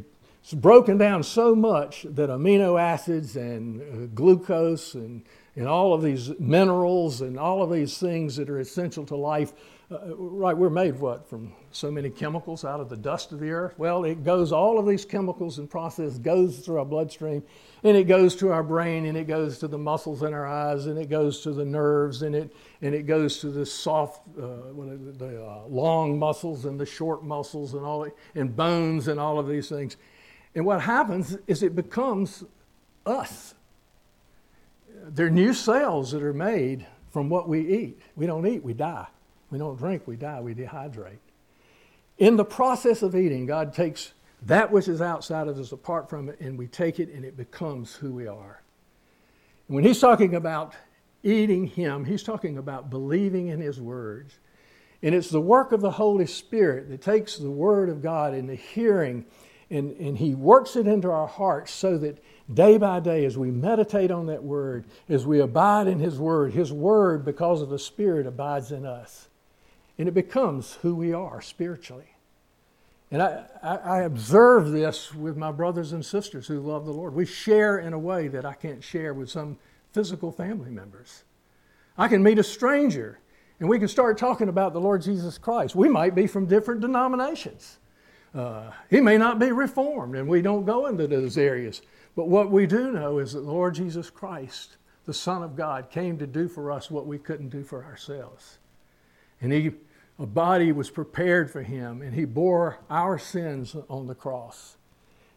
broken 0.54 0.98
down 0.98 1.22
so 1.22 1.54
much 1.54 2.06
that 2.08 2.30
amino 2.30 2.80
acids 2.80 3.36
and 3.36 3.80
uh, 3.82 4.06
glucose 4.14 4.94
and, 4.94 5.24
and 5.54 5.66
all 5.66 5.92
of 5.92 6.02
these 6.02 6.38
minerals 6.38 7.20
and 7.20 7.38
all 7.38 7.62
of 7.62 7.70
these 7.70 7.98
things 7.98 8.36
that 8.36 8.48
are 8.48 8.60
essential 8.60 9.04
to 9.06 9.16
life 9.16 9.52
uh, 9.88 10.16
right, 10.16 10.56
we're 10.56 10.68
made 10.68 10.98
what? 10.98 11.30
From 11.30 11.52
so 11.70 11.92
many 11.92 12.10
chemicals 12.10 12.64
out 12.64 12.80
of 12.80 12.88
the 12.88 12.96
dust 12.96 13.30
of 13.30 13.38
the 13.38 13.50
earth? 13.50 13.78
Well, 13.78 14.04
it 14.04 14.24
goes, 14.24 14.50
all 14.50 14.80
of 14.80 14.86
these 14.86 15.04
chemicals 15.04 15.58
and 15.60 15.70
process 15.70 16.18
goes 16.18 16.58
through 16.58 16.78
our 16.78 16.84
bloodstream, 16.84 17.44
and 17.84 17.96
it 17.96 18.04
goes 18.04 18.34
to 18.36 18.50
our 18.50 18.64
brain, 18.64 19.06
and 19.06 19.16
it 19.16 19.28
goes 19.28 19.58
to 19.58 19.68
the 19.68 19.78
muscles 19.78 20.24
in 20.24 20.34
our 20.34 20.44
eyes, 20.46 20.86
and 20.86 20.98
it 20.98 21.08
goes 21.08 21.40
to 21.42 21.52
the 21.52 21.64
nerves, 21.64 22.22
and 22.22 22.34
it, 22.34 22.52
and 22.82 22.96
it 22.96 23.06
goes 23.06 23.38
to 23.38 23.50
the 23.50 23.64
soft, 23.64 24.26
uh, 24.36 24.72
the 25.18 25.46
uh, 25.46 25.68
long 25.68 26.18
muscles 26.18 26.64
and 26.64 26.80
the 26.80 26.86
short 26.86 27.22
muscles 27.22 27.74
and 27.74 27.84
all, 27.84 28.08
and 28.34 28.56
bones 28.56 29.06
and 29.06 29.20
all 29.20 29.38
of 29.38 29.46
these 29.46 29.68
things. 29.68 29.96
And 30.56 30.64
what 30.64 30.80
happens 30.80 31.36
is 31.46 31.62
it 31.62 31.76
becomes 31.76 32.42
us. 33.04 33.54
They're 35.04 35.30
new 35.30 35.52
cells 35.52 36.10
that 36.10 36.22
are 36.22 36.34
made 36.34 36.86
from 37.12 37.28
what 37.28 37.48
we 37.48 37.60
eat. 37.60 38.00
We 38.16 38.26
don't 38.26 38.46
eat, 38.46 38.64
we 38.64 38.72
die. 38.72 39.06
We 39.50 39.58
don't 39.58 39.76
drink, 39.76 40.02
we 40.06 40.16
die, 40.16 40.40
we 40.40 40.54
dehydrate. 40.54 41.18
In 42.18 42.36
the 42.36 42.44
process 42.44 43.02
of 43.02 43.14
eating, 43.14 43.44
God 43.46 43.74
takes 43.74 44.12
that 44.42 44.72
which 44.72 44.88
is 44.88 45.00
outside 45.00 45.46
of 45.46 45.58
us, 45.58 45.72
apart 45.72 46.08
from 46.08 46.30
it, 46.30 46.40
and 46.40 46.58
we 46.58 46.66
take 46.66 46.98
it 46.98 47.10
and 47.10 47.24
it 47.24 47.36
becomes 47.36 47.94
who 47.94 48.12
we 48.12 48.26
are. 48.26 48.62
When 49.68 49.84
he's 49.84 50.00
talking 50.00 50.34
about 50.34 50.74
eating 51.22 51.66
Him, 51.66 52.04
he's 52.04 52.22
talking 52.22 52.56
about 52.56 52.88
believing 52.88 53.48
in 53.48 53.60
His 53.60 53.80
words. 53.80 54.38
And 55.02 55.14
it's 55.14 55.28
the 55.28 55.40
work 55.40 55.72
of 55.72 55.82
the 55.82 55.90
Holy 55.90 56.26
Spirit 56.26 56.88
that 56.88 57.02
takes 57.02 57.36
the 57.36 57.50
Word 57.50 57.90
of 57.90 58.00
God 58.00 58.32
and 58.32 58.48
the 58.48 58.54
hearing, 58.54 59.26
and, 59.70 59.96
and 59.96 60.18
He 60.18 60.34
works 60.34 60.76
it 60.76 60.86
into 60.86 61.10
our 61.10 61.26
hearts 61.26 61.72
so 61.72 61.98
that 61.98 62.22
day 62.52 62.78
by 62.78 63.00
day, 63.00 63.24
as 63.24 63.36
we 63.36 63.50
meditate 63.50 64.10
on 64.10 64.26
that 64.26 64.42
Word, 64.42 64.84
as 65.08 65.26
we 65.26 65.40
abide 65.40 65.86
in 65.86 65.98
His 65.98 66.18
Word, 66.18 66.52
His 66.52 66.72
Word, 66.72 67.24
because 67.24 67.62
of 67.62 67.68
the 67.68 67.78
Spirit, 67.78 68.26
abides 68.26 68.72
in 68.72 68.86
us 68.86 69.28
and 69.98 70.08
it 70.08 70.12
becomes 70.12 70.74
who 70.82 70.94
we 70.94 71.12
are 71.12 71.40
spiritually. 71.40 72.14
And 73.10 73.22
I, 73.22 73.44
I, 73.62 73.76
I, 73.76 74.02
observe 74.02 74.72
this 74.72 75.14
with 75.14 75.36
my 75.36 75.52
brothers 75.52 75.92
and 75.92 76.04
sisters 76.04 76.48
who 76.48 76.58
love 76.58 76.86
the 76.86 76.92
Lord. 76.92 77.14
We 77.14 77.24
share 77.24 77.78
in 77.78 77.92
a 77.92 77.98
way 77.98 78.26
that 78.28 78.44
I 78.44 78.52
can't 78.52 78.82
share 78.82 79.14
with 79.14 79.30
some 79.30 79.58
physical 79.92 80.32
family 80.32 80.70
members. 80.70 81.22
I 81.96 82.08
can 82.08 82.22
meet 82.22 82.38
a 82.38 82.42
stranger 82.42 83.20
and 83.60 83.68
we 83.68 83.78
can 83.78 83.88
start 83.88 84.18
talking 84.18 84.48
about 84.48 84.72
the 84.72 84.80
Lord 84.80 85.02
Jesus 85.02 85.38
Christ. 85.38 85.74
We 85.74 85.88
might 85.88 86.14
be 86.14 86.26
from 86.26 86.46
different 86.46 86.80
denominations. 86.80 87.78
Uh, 88.36 88.70
he 88.90 89.00
may 89.00 89.16
not 89.16 89.38
be 89.38 89.50
reformed, 89.50 90.14
and 90.14 90.28
we 90.28 90.42
don't 90.42 90.66
go 90.66 90.86
into 90.86 91.06
those 91.06 91.38
areas. 91.38 91.80
But 92.14 92.28
what 92.28 92.50
we 92.50 92.66
do 92.66 92.92
know 92.92 93.18
is 93.18 93.32
that 93.32 93.40
the 93.40 93.50
Lord 93.50 93.74
Jesus 93.74 94.10
Christ, 94.10 94.76
the 95.06 95.14
Son 95.14 95.42
of 95.42 95.56
God, 95.56 95.90
came 95.90 96.18
to 96.18 96.26
do 96.26 96.46
for 96.46 96.70
us 96.70 96.90
what 96.90 97.06
we 97.06 97.18
couldn't 97.18 97.48
do 97.48 97.62
for 97.62 97.84
ourselves. 97.84 98.58
And 99.40 99.52
He 99.52 99.72
a 100.18 100.26
body 100.26 100.72
was 100.72 100.90
prepared 100.90 101.50
for 101.50 101.62
him, 101.62 102.00
and 102.00 102.14
he 102.14 102.24
bore 102.24 102.78
our 102.88 103.18
sins 103.18 103.76
on 103.88 104.06
the 104.06 104.14
cross. 104.14 104.76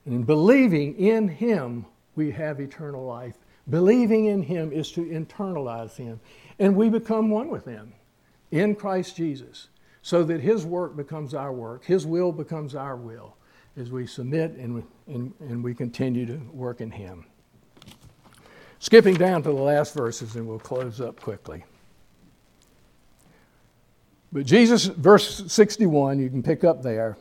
And 0.06 0.14
in 0.14 0.24
believing 0.24 0.98
in 0.98 1.28
him, 1.28 1.86
we 2.16 2.32
have 2.32 2.60
eternal 2.60 3.06
life. 3.06 3.36
Believing 3.70 4.26
in 4.26 4.42
him 4.42 4.72
is 4.72 4.92
to 4.94 5.06
internalize 5.06 5.98
him, 5.98 6.20
and 6.60 6.76
we 6.76 6.90
become 6.90 7.30
one 7.30 7.50
with 7.50 7.66
him 7.66 7.94
in 8.52 8.74
Christ 8.74 9.16
Jesus, 9.16 9.68
so 10.02 10.24
that 10.24 10.42
his 10.42 10.66
work 10.66 10.96
becomes 10.96 11.34
our 11.34 11.52
work, 11.52 11.84
his 11.86 12.06
will 12.06 12.32
becomes 12.32 12.76
our 12.76 12.96
will 12.96 13.36
as 13.78 13.92
we 13.92 14.06
submit 14.06 14.52
and, 14.52 14.84
and, 15.08 15.34
and 15.40 15.64
we 15.64 15.74
continue 15.74 16.26
to 16.26 16.38
work 16.52 16.82
in 16.82 16.92
him. 16.92 17.26
Skipping 18.80 19.16
down 19.16 19.44
to 19.44 19.50
the 19.50 19.56
last 19.56 19.94
verses, 19.94 20.36
and 20.36 20.48
we'll 20.48 20.60
close 20.60 21.02
up 21.02 21.20
quickly. 21.20 21.66
But 24.32 24.46
Jesus, 24.46 24.86
verse 24.86 25.52
61, 25.52 26.20
you 26.20 26.30
can 26.30 26.44
pick 26.44 26.64
up 26.64 26.82
there. 26.82 27.18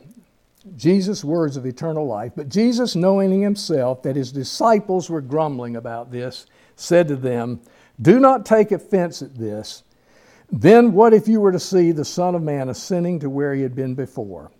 Jesus' 0.75 1.23
words 1.23 1.57
of 1.57 1.65
eternal 1.65 2.05
life. 2.05 2.33
But 2.35 2.49
Jesus, 2.49 2.95
knowing 2.95 3.41
himself 3.41 4.03
that 4.03 4.15
his 4.15 4.31
disciples 4.31 5.09
were 5.09 5.21
grumbling 5.21 5.75
about 5.75 6.11
this, 6.11 6.45
said 6.75 7.07
to 7.07 7.15
them, 7.15 7.61
Do 8.01 8.19
not 8.19 8.45
take 8.45 8.71
offense 8.71 9.21
at 9.21 9.35
this. 9.35 9.83
Then 10.51 10.93
what 10.93 11.13
if 11.13 11.27
you 11.27 11.41
were 11.41 11.51
to 11.51 11.59
see 11.59 11.91
the 11.91 12.05
Son 12.05 12.35
of 12.35 12.41
Man 12.41 12.69
ascending 12.69 13.19
to 13.19 13.29
where 13.29 13.53
he 13.53 13.61
had 13.61 13.75
been 13.75 13.95
before? 13.95 14.51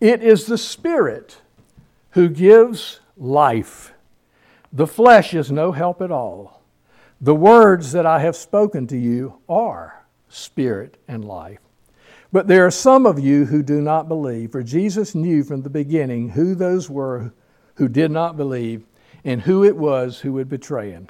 It 0.00 0.22
is 0.22 0.46
the 0.46 0.58
Spirit 0.58 1.40
who 2.10 2.28
gives 2.28 3.00
life. 3.16 3.92
The 4.72 4.86
flesh 4.86 5.34
is 5.34 5.50
no 5.50 5.72
help 5.72 6.00
at 6.00 6.10
all. 6.10 6.62
The 7.20 7.34
words 7.34 7.92
that 7.92 8.06
I 8.06 8.20
have 8.20 8.36
spoken 8.36 8.86
to 8.88 8.96
you 8.96 9.40
are 9.48 10.04
spirit 10.28 10.96
and 11.08 11.24
life. 11.24 11.58
But 12.30 12.46
there 12.46 12.66
are 12.66 12.70
some 12.70 13.06
of 13.06 13.18
you 13.18 13.46
who 13.46 13.62
do 13.62 13.80
not 13.80 14.08
believe, 14.08 14.52
for 14.52 14.62
Jesus 14.62 15.14
knew 15.14 15.42
from 15.42 15.62
the 15.62 15.70
beginning 15.70 16.30
who 16.30 16.54
those 16.54 16.88
were 16.90 17.32
who 17.76 17.88
did 17.88 18.10
not 18.10 18.36
believe 18.36 18.84
and 19.24 19.40
who 19.42 19.64
it 19.64 19.76
was 19.76 20.20
who 20.20 20.32
would 20.34 20.48
betray 20.48 20.90
him. 20.90 21.08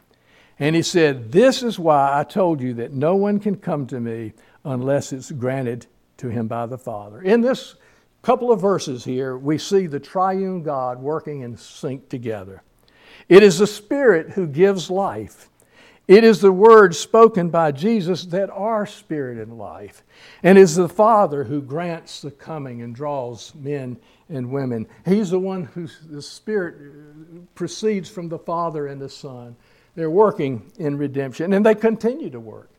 And 0.59 0.75
he 0.75 0.83
said, 0.83 1.33
This 1.33 1.63
is 1.63 1.79
why 1.79 2.19
I 2.19 2.25
told 2.25 2.61
you 2.61 2.75
that 2.75 2.93
no 2.93 3.15
one 3.15 3.39
can 3.39 3.57
come 3.57 3.87
to 3.89 4.01
me 4.01 4.33
unless 4.65 5.13
it's 5.13 5.31
granted 5.31 5.87
to 6.19 6.29
him 6.29 6.49
by 6.49 6.67
the 6.67 6.79
Father. 6.79 7.23
In 7.23 7.41
this 7.41 7.77
couple 8.23 8.51
of 8.51 8.61
verses 8.61 9.05
here, 9.05 9.37
we 9.39 9.59
see 9.59 9.87
the 9.87 10.01
triune 10.01 10.63
God 10.63 11.01
working 11.01 11.43
in 11.43 11.57
sync 11.57 12.09
together. 12.09 12.63
It 13.29 13.43
is 13.43 13.59
the 13.59 13.67
Spirit 13.67 14.31
who 14.31 14.47
gives 14.47 14.91
life. 14.91 15.49
It 16.09 16.25
is 16.25 16.41
the 16.41 16.53
words 16.53 16.99
spoken 16.99 17.51
by 17.51 17.71
Jesus 17.71 18.25
that 18.27 18.49
are 18.49 18.87
spirit 18.87 19.37
and 19.37 19.59
life. 19.59 20.03
And 20.43 20.57
it 20.57 20.63
is 20.63 20.75
the 20.75 20.89
Father 20.89 21.45
who 21.45 21.61
grants 21.61 22.23
the 22.23 22.31
coming 22.31 22.81
and 22.81 22.95
draws 22.95 23.55
men 23.55 23.99
and 24.31 24.51
women. 24.51 24.87
He's 25.05 25.29
the 25.31 25.39
one 25.39 25.65
whose 25.65 25.99
the 26.09 26.23
Spirit 26.23 27.55
proceeds 27.55 28.09
from 28.09 28.31
the 28.31 28.39
Father 28.39 28.87
and 28.87 28.99
the 28.99 29.11
Son. 29.11 29.55
They're 29.99 30.09
working 30.09 30.71
in 30.79 30.97
redemption, 30.97 31.53
and 31.53 31.67
they 31.67 31.75
continue 31.75 32.31
to 32.31 32.39
work. 32.39 32.71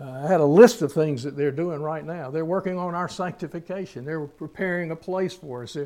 Uh, 0.00 0.08
I 0.08 0.28
had 0.28 0.40
a 0.40 0.44
list 0.44 0.80
of 0.80 0.92
things 0.92 1.24
that 1.24 1.36
they're 1.36 1.50
doing 1.50 1.82
right 1.82 2.04
now. 2.04 2.30
They're 2.30 2.44
working 2.44 2.78
on 2.78 2.94
our 2.94 3.08
sanctification. 3.08 4.04
They're 4.04 4.28
preparing 4.28 4.92
a 4.92 4.96
place 4.96 5.34
for 5.34 5.64
us. 5.64 5.76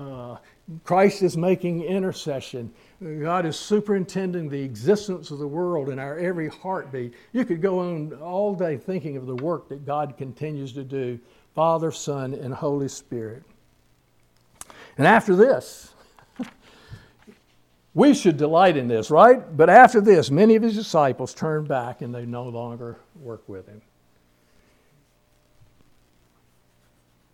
Uh, 0.00 0.36
Christ 0.82 1.22
is 1.22 1.36
making 1.36 1.84
intercession. 1.84 2.72
God 3.00 3.46
is 3.46 3.56
superintending 3.56 4.48
the 4.48 4.60
existence 4.60 5.30
of 5.30 5.38
the 5.38 5.46
world 5.46 5.90
in 5.90 6.00
our 6.00 6.18
every 6.18 6.48
heartbeat. 6.48 7.14
You 7.32 7.44
could 7.44 7.62
go 7.62 7.78
on 7.78 8.12
all 8.14 8.56
day 8.56 8.78
thinking 8.78 9.16
of 9.16 9.26
the 9.26 9.36
work 9.36 9.68
that 9.68 9.86
God 9.86 10.16
continues 10.18 10.72
to 10.72 10.82
do 10.82 11.20
Father, 11.54 11.92
Son, 11.92 12.34
and 12.34 12.52
Holy 12.52 12.88
Spirit. 12.88 13.44
And 14.98 15.06
after 15.06 15.36
this, 15.36 15.94
we 17.96 18.12
should 18.12 18.36
delight 18.36 18.76
in 18.76 18.88
this, 18.88 19.10
right? 19.10 19.56
But 19.56 19.70
after 19.70 20.02
this, 20.02 20.30
many 20.30 20.54
of 20.54 20.62
his 20.62 20.74
disciples 20.74 21.32
turned 21.32 21.66
back 21.66 22.02
and 22.02 22.14
they 22.14 22.26
no 22.26 22.44
longer 22.44 22.98
work 23.18 23.48
with 23.48 23.66
him. 23.66 23.80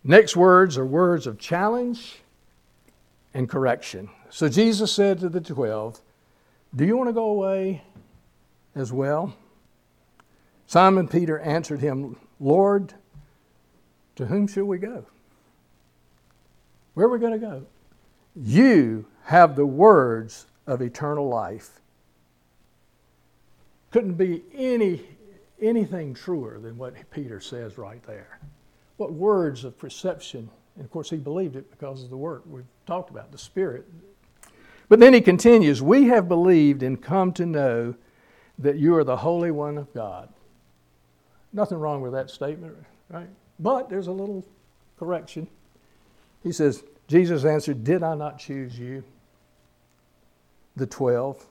Next 0.05 0.37
words 0.37 0.79
are 0.79 0.87
words 0.87 1.27
of 1.27 1.37
challenge 1.37 2.23
and 3.35 3.49
correction. 3.49 4.09
So 4.31 4.49
Jesus 4.49 4.93
said 4.93 5.19
to 5.19 5.29
the 5.29 5.41
twelve, 5.41 6.01
Do 6.77 6.85
you 6.85 6.97
want 6.97 7.09
to 7.09 7.13
go 7.13 7.31
away 7.31 7.83
as 8.77 8.93
well? 8.93 9.35
Simon 10.69 11.09
Peter 11.09 11.41
answered 11.41 11.81
him, 11.81 12.17
Lord, 12.39 12.95
to 14.15 14.27
whom 14.27 14.47
shall 14.47 14.67
we 14.67 14.79
go? 14.79 15.07
Where 16.95 17.07
are 17.07 17.11
we 17.11 17.19
going 17.19 17.33
to 17.33 17.39
go? 17.39 17.67
You 18.37 19.07
have 19.25 19.57
the 19.57 19.67
words 19.67 20.47
of 20.67 20.83
eternal 20.83 21.29
life. 21.29 21.81
Couldn't 23.91 24.15
be 24.15 24.43
any, 24.55 25.03
anything 25.61 26.15
truer 26.15 26.59
than 26.59 26.79
what 26.79 26.95
Peter 27.11 27.41
says 27.41 27.77
right 27.77 28.03
there. 28.07 28.39
What 28.97 29.13
words 29.13 29.65
of 29.65 29.79
perception. 29.79 30.49
And 30.77 30.85
of 30.85 30.91
course, 30.91 31.11
he 31.11 31.17
believed 31.17 31.57
it 31.57 31.71
because 31.71 32.03
of 32.03 32.11
the 32.11 32.17
work 32.17 32.43
we've 32.47 32.65
talked 32.87 33.11
about, 33.11 33.33
the 33.33 33.39
Spirit. 33.39 33.87
But 34.89 35.01
then 35.01 35.13
he 35.15 35.21
continues 35.21 35.83
We 35.83 36.09
have 36.09 36.29
believed 36.29 36.83
and 36.83 37.01
come 37.01 37.33
to 37.35 37.47
know 37.47 37.95
that 38.59 38.77
you 38.77 38.95
are 38.97 39.05
the 39.05 39.17
Holy 39.17 39.51
One 39.51 39.77
of 39.77 39.93
God. 39.93 40.29
Nothing 41.53 41.79
wrong 41.79 42.01
with 42.01 42.13
that 42.13 42.31
statement, 42.31 42.75
right? 43.11 43.29
But 43.59 43.91
there's 43.91 44.07
a 44.07 44.13
little 44.13 44.45
correction. 44.99 45.49
He 46.43 46.53
says, 46.53 46.83
Jesus 47.09 47.45
answered, 47.45 47.85
Did 47.85 48.03
I 48.03 48.15
not 48.15 48.39
choose 48.39 48.79
you? 48.79 49.05
The 50.77 50.87
twelve, 50.87 51.47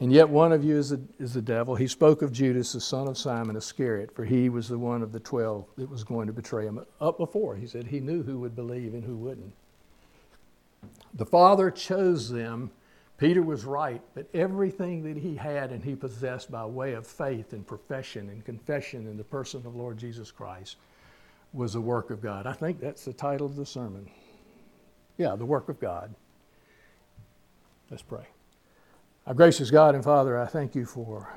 and 0.00 0.12
yet 0.12 0.28
one 0.28 0.52
of 0.52 0.62
you 0.62 0.76
is 0.76 0.90
the, 0.90 1.00
is 1.18 1.34
devil. 1.34 1.74
He 1.74 1.86
spoke 1.86 2.22
of 2.22 2.32
Judas, 2.32 2.72
the 2.72 2.80
son 2.80 3.08
of 3.08 3.16
Simon 3.16 3.56
Iscariot, 3.56 4.14
for 4.14 4.24
he 4.24 4.48
was 4.48 4.68
the 4.68 4.78
one 4.78 5.02
of 5.02 5.12
the 5.12 5.20
twelve 5.20 5.66
that 5.76 5.88
was 5.88 6.04
going 6.04 6.26
to 6.26 6.32
betray 6.32 6.66
him. 6.66 6.84
Up 7.00 7.18
before, 7.18 7.56
he 7.56 7.66
said 7.66 7.86
he 7.86 8.00
knew 8.00 8.22
who 8.22 8.38
would 8.40 8.54
believe 8.54 8.94
and 8.94 9.04
who 9.04 9.16
wouldn't. 9.16 9.52
The 11.14 11.26
Father 11.26 11.70
chose 11.70 12.30
them. 12.30 12.70
Peter 13.16 13.42
was 13.42 13.64
right, 13.64 14.02
but 14.14 14.28
everything 14.34 15.02
that 15.04 15.16
he 15.16 15.34
had 15.34 15.72
and 15.72 15.82
he 15.82 15.94
possessed 15.96 16.50
by 16.50 16.66
way 16.66 16.92
of 16.92 17.06
faith 17.06 17.54
and 17.54 17.66
profession 17.66 18.28
and 18.28 18.44
confession 18.44 19.06
in 19.06 19.16
the 19.16 19.24
person 19.24 19.64
of 19.64 19.74
Lord 19.74 19.96
Jesus 19.96 20.30
Christ 20.30 20.76
was 21.54 21.72
the 21.72 21.80
work 21.80 22.10
of 22.10 22.20
God. 22.20 22.46
I 22.46 22.52
think 22.52 22.78
that's 22.78 23.06
the 23.06 23.14
title 23.14 23.46
of 23.46 23.56
the 23.56 23.64
sermon. 23.64 24.10
Yeah, 25.16 25.34
the 25.34 25.46
work 25.46 25.70
of 25.70 25.80
God. 25.80 26.14
Let's 27.90 28.02
pray. 28.02 28.26
Our 29.26 29.34
gracious 29.34 29.70
God 29.70 29.94
and 29.94 30.02
Father, 30.02 30.38
I 30.38 30.46
thank 30.46 30.74
you 30.74 30.84
for 30.84 31.28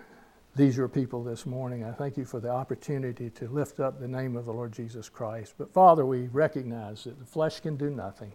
these 0.55 0.75
your 0.75 0.87
people 0.87 1.23
this 1.23 1.45
morning. 1.45 1.83
I 1.83 1.91
thank 1.91 2.17
you 2.17 2.25
for 2.25 2.39
the 2.39 2.49
opportunity 2.49 3.29
to 3.31 3.47
lift 3.47 3.79
up 3.79 3.99
the 3.99 4.07
name 4.07 4.35
of 4.35 4.45
the 4.45 4.53
Lord 4.53 4.71
Jesus 4.71 5.09
Christ. 5.09 5.53
But 5.57 5.71
Father, 5.71 6.05
we 6.05 6.27
recognize 6.27 7.03
that 7.03 7.19
the 7.19 7.25
flesh 7.25 7.59
can 7.59 7.77
do 7.77 7.91
nothing. 7.91 8.31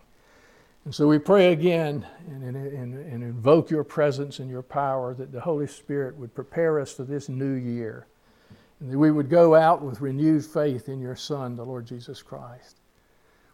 And 0.85 0.95
so 0.95 1.09
we 1.09 1.19
pray 1.19 1.53
again 1.53 2.07
and, 2.29 2.45
and, 2.45 2.95
and, 2.95 3.23
invoke 3.23 3.71
your 3.71 3.85
presence 3.85 4.39
and 4.39 4.51
your 4.51 4.63
power 4.63 5.15
that 5.15 5.33
the 5.33 5.41
Holy 5.41 5.67
Spirit 5.67 6.17
would 6.17 6.35
prepare 6.35 6.79
us 6.79 6.93
for 6.93 7.05
this 7.05 7.29
new 7.29 7.55
year. 7.55 8.07
And 8.81 8.93
that 8.93 8.99
we 8.99 9.11
would 9.11 9.31
go 9.31 9.55
out 9.55 9.83
with 9.83 10.03
renewed 10.03 10.45
faith 10.45 10.89
in 10.89 11.01
your 11.01 11.17
Son, 11.17 11.57
the 11.57 11.65
Lord 11.65 11.87
Jesus 11.87 12.23
Christ. 12.23 12.81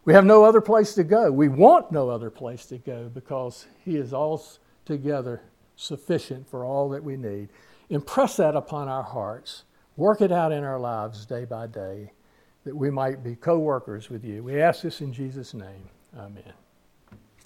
We 0.05 0.15
have 0.15 0.25
no 0.25 0.45
other 0.45 0.61
place 0.61 0.95
to 0.95 1.05
go. 1.05 1.31
We 1.31 1.49
want 1.49 1.93
no 1.93 2.09
other 2.09 2.31
place 2.31 2.67
to 2.67 2.79
go 2.79 3.11
because 3.13 3.67
He 3.85 3.97
is 3.97 4.15
altogether 4.15 5.43
sufficient 5.77 6.49
for 6.49 6.65
all 6.65 6.89
that 6.91 7.05
we 7.05 7.17
need. 7.17 7.51
Impress 7.91 8.37
that 8.37 8.57
upon 8.57 8.89
our 8.89 9.03
hearts. 9.03 9.65
Work 9.97 10.21
it 10.23 10.33
out 10.33 10.53
in 10.53 10.65
our 10.65 10.79
lives 10.79 11.27
day 11.27 11.45
by 11.45 11.67
day 11.67 12.13
that 12.65 12.75
we 12.77 12.91
might 12.91 13.23
be 13.23 13.37
co 13.37 13.59
workers 13.59 14.11
with 14.11 14.25
you. 14.25 14.43
We 14.43 14.61
ask 14.61 14.83
this 14.83 15.01
in 15.01 15.13
Jesus' 15.13 15.55
name. 15.55 15.89
Amen. 16.17 16.53